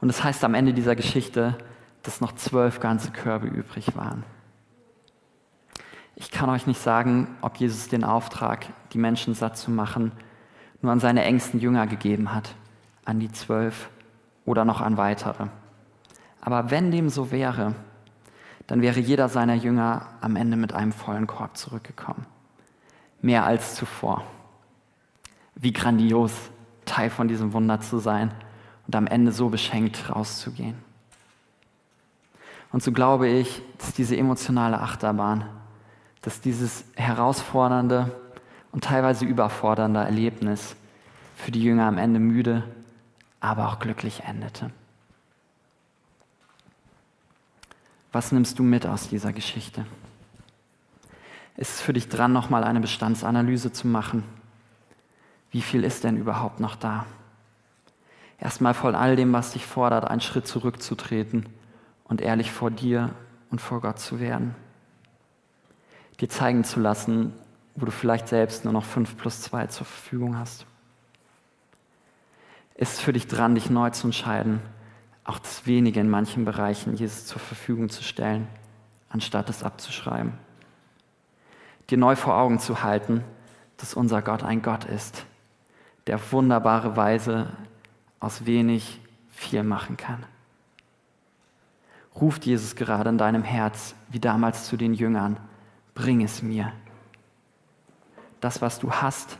Und 0.00 0.08
es 0.08 0.16
das 0.16 0.24
heißt 0.24 0.44
am 0.44 0.54
Ende 0.54 0.72
dieser 0.72 0.96
Geschichte, 0.96 1.56
dass 2.02 2.22
noch 2.22 2.32
zwölf 2.32 2.80
ganze 2.80 3.12
Körbe 3.12 3.46
übrig 3.46 3.94
waren. 3.94 4.24
Ich 6.16 6.30
kann 6.30 6.48
euch 6.48 6.66
nicht 6.66 6.80
sagen, 6.80 7.28
ob 7.42 7.58
Jesus 7.58 7.88
den 7.88 8.04
Auftrag, 8.04 8.66
die 8.94 8.98
Menschen 8.98 9.34
satt 9.34 9.58
zu 9.58 9.70
machen, 9.70 10.12
nur 10.80 10.90
an 10.90 10.98
seine 10.98 11.24
engsten 11.24 11.60
Jünger 11.60 11.86
gegeben 11.86 12.34
hat, 12.34 12.54
an 13.04 13.20
die 13.20 13.30
zwölf 13.30 13.90
oder 14.46 14.64
noch 14.64 14.80
an 14.80 14.96
weitere. 14.96 15.48
Aber 16.40 16.70
wenn 16.70 16.90
dem 16.90 17.10
so 17.10 17.30
wäre, 17.30 17.74
dann 18.66 18.80
wäre 18.80 18.98
jeder 18.98 19.28
seiner 19.28 19.54
Jünger 19.54 20.06
am 20.22 20.36
Ende 20.36 20.56
mit 20.56 20.72
einem 20.72 20.92
vollen 20.92 21.26
Korb 21.26 21.58
zurückgekommen. 21.58 22.24
Mehr 23.20 23.44
als 23.44 23.74
zuvor. 23.74 24.24
Wie 25.54 25.74
grandios, 25.74 26.32
Teil 26.84 27.10
von 27.10 27.28
diesem 27.28 27.52
Wunder 27.52 27.80
zu 27.80 27.98
sein 27.98 28.32
und 28.86 28.96
am 28.96 29.06
Ende 29.06 29.32
so 29.32 29.48
beschenkt 29.48 30.10
rauszugehen. 30.10 30.74
Und 32.72 32.82
so 32.82 32.92
glaube 32.92 33.28
ich, 33.28 33.62
dass 33.78 33.92
diese 33.92 34.16
emotionale 34.16 34.80
Achterbahn 34.80 35.44
dass 36.22 36.40
dieses 36.40 36.84
herausfordernde 36.94 38.10
und 38.70 38.84
teilweise 38.84 39.24
überfordernde 39.24 40.00
Erlebnis 40.00 40.76
für 41.36 41.50
die 41.50 41.62
Jünger 41.62 41.86
am 41.86 41.98
Ende 41.98 42.20
müde, 42.20 42.62
aber 43.40 43.68
auch 43.68 43.80
glücklich 43.80 44.22
endete. 44.24 44.70
Was 48.12 48.30
nimmst 48.30 48.58
du 48.58 48.62
mit 48.62 48.86
aus 48.86 49.08
dieser 49.08 49.32
Geschichte? 49.32 49.84
Ist 51.56 51.74
es 51.74 51.80
für 51.80 51.92
dich 51.92 52.08
dran, 52.08 52.32
nochmal 52.32 52.62
eine 52.62 52.80
Bestandsanalyse 52.80 53.72
zu 53.72 53.88
machen? 53.88 54.22
Wie 55.52 55.62
viel 55.62 55.84
ist 55.84 56.02
denn 56.02 56.16
überhaupt 56.16 56.60
noch 56.60 56.74
da? 56.74 57.06
Erstmal 58.38 58.74
von 58.74 58.96
all 58.96 59.14
dem, 59.14 59.32
was 59.32 59.52
dich 59.52 59.64
fordert, 59.64 60.04
einen 60.04 60.20
Schritt 60.20 60.48
zurückzutreten 60.48 61.46
und 62.04 62.20
ehrlich 62.20 62.50
vor 62.50 62.70
dir 62.70 63.10
und 63.50 63.60
vor 63.60 63.80
Gott 63.80 64.00
zu 64.00 64.18
werden. 64.18 64.56
Dir 66.20 66.28
zeigen 66.28 66.64
zu 66.64 66.80
lassen, 66.80 67.32
wo 67.76 67.84
du 67.84 67.92
vielleicht 67.92 68.28
selbst 68.28 68.64
nur 68.64 68.72
noch 68.72 68.84
fünf 68.84 69.16
plus 69.16 69.42
zwei 69.42 69.66
zur 69.66 69.86
Verfügung 69.86 70.36
hast. 70.36 70.66
Ist 72.74 73.00
für 73.00 73.12
dich 73.12 73.28
dran, 73.28 73.54
dich 73.54 73.70
neu 73.70 73.90
zu 73.90 74.08
entscheiden, 74.08 74.60
auch 75.24 75.38
das 75.38 75.66
Wenige 75.66 76.00
in 76.00 76.10
manchen 76.10 76.44
Bereichen 76.44 76.94
Jesus 76.94 77.26
zur 77.26 77.40
Verfügung 77.40 77.90
zu 77.90 78.02
stellen, 78.02 78.48
anstatt 79.10 79.50
es 79.50 79.62
abzuschreiben. 79.62 80.32
Dir 81.90 81.98
neu 81.98 82.16
vor 82.16 82.36
Augen 82.36 82.58
zu 82.58 82.82
halten, 82.82 83.22
dass 83.76 83.94
unser 83.94 84.22
Gott 84.22 84.42
ein 84.42 84.62
Gott 84.62 84.84
ist, 84.84 85.26
der 86.06 86.16
auf 86.16 86.32
wunderbare 86.32 86.96
Weise 86.96 87.48
aus 88.20 88.46
wenig 88.46 89.00
viel 89.30 89.62
machen 89.62 89.96
kann. 89.96 90.24
Ruft 92.14 92.44
Jesus 92.44 92.76
gerade 92.76 93.08
in 93.08 93.18
deinem 93.18 93.42
Herz, 93.42 93.94
wie 94.08 94.20
damals 94.20 94.66
zu 94.66 94.76
den 94.76 94.94
Jüngern, 94.94 95.38
bring 95.94 96.22
es 96.22 96.42
mir. 96.42 96.72
Das, 98.40 98.60
was 98.60 98.78
du 98.78 98.92
hast 98.92 99.38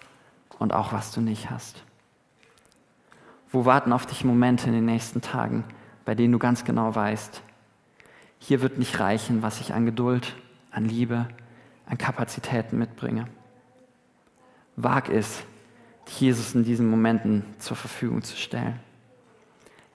und 0.59 0.72
auch 0.72 0.92
was 0.92 1.12
du 1.12 1.20
nicht 1.20 1.51
hast. 1.51 1.83
Wo 3.51 3.64
warten 3.64 3.92
auf 3.92 4.07
dich 4.07 4.25
Momente 4.25 4.68
in 4.68 4.72
den 4.72 4.87
nächsten 4.87 5.20
Tagen, 5.20 5.64
bei 6.05 6.14
denen 6.14 6.33
du 6.33 6.38
ganz 6.38 6.64
genau 6.64 6.94
weißt, 6.94 7.42
hier 8.38 8.62
wird 8.62 8.79
nicht 8.79 8.98
reichen, 8.98 9.42
was 9.42 9.61
ich 9.61 9.75
an 9.75 9.87
Geduld, 9.87 10.35
an 10.70 10.85
Liebe, 10.85 11.29
an 11.87 11.98
Kapazitäten 11.98 12.79
mitbringe. 12.79 13.27
Wag 14.77 15.11
es, 15.11 15.44
Jesus 16.07 16.55
in 16.55 16.65
diesen 16.65 16.88
Momenten 16.88 17.45
zur 17.59 17.77
Verfügung 17.77 18.23
zu 18.23 18.37
stellen. 18.37 18.79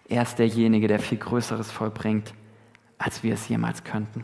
Er 0.09 0.21
ist 0.23 0.39
derjenige, 0.39 0.87
der 0.87 0.99
viel 0.99 1.17
Größeres 1.17 1.71
vollbringt, 1.71 2.33
als 2.97 3.23
wir 3.23 3.33
es 3.33 3.47
jemals 3.47 3.83
könnten. 3.83 4.23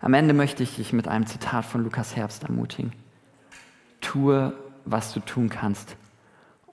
Am 0.00 0.14
Ende 0.14 0.34
möchte 0.34 0.64
ich 0.64 0.76
dich 0.76 0.92
mit 0.92 1.06
einem 1.06 1.26
Zitat 1.26 1.64
von 1.64 1.84
Lukas 1.84 2.16
Herbst 2.16 2.42
ermutigen. 2.42 2.92
Tue, 4.00 4.52
was 4.84 5.12
du 5.12 5.20
tun 5.20 5.48
kannst, 5.48 5.96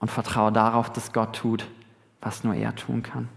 und 0.00 0.10
vertraue 0.10 0.50
darauf, 0.50 0.90
dass 0.92 1.12
Gott 1.12 1.36
tut, 1.36 1.68
was 2.20 2.42
nur 2.42 2.54
er 2.54 2.74
tun 2.74 3.02
kann. 3.02 3.28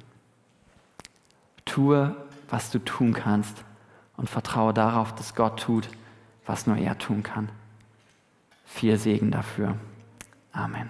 Tue, 1.65 2.15
was 2.49 2.71
du 2.71 2.79
tun 2.79 3.13
kannst 3.13 3.63
und 4.17 4.29
vertraue 4.29 4.73
darauf, 4.73 5.13
dass 5.13 5.35
Gott 5.35 5.59
tut, 5.59 5.89
was 6.45 6.65
nur 6.65 6.77
er 6.77 6.97
tun 6.97 7.21
kann. 7.21 7.49
Viel 8.63 8.97
Segen 8.97 9.31
dafür. 9.31 9.77
Amen. 10.51 10.89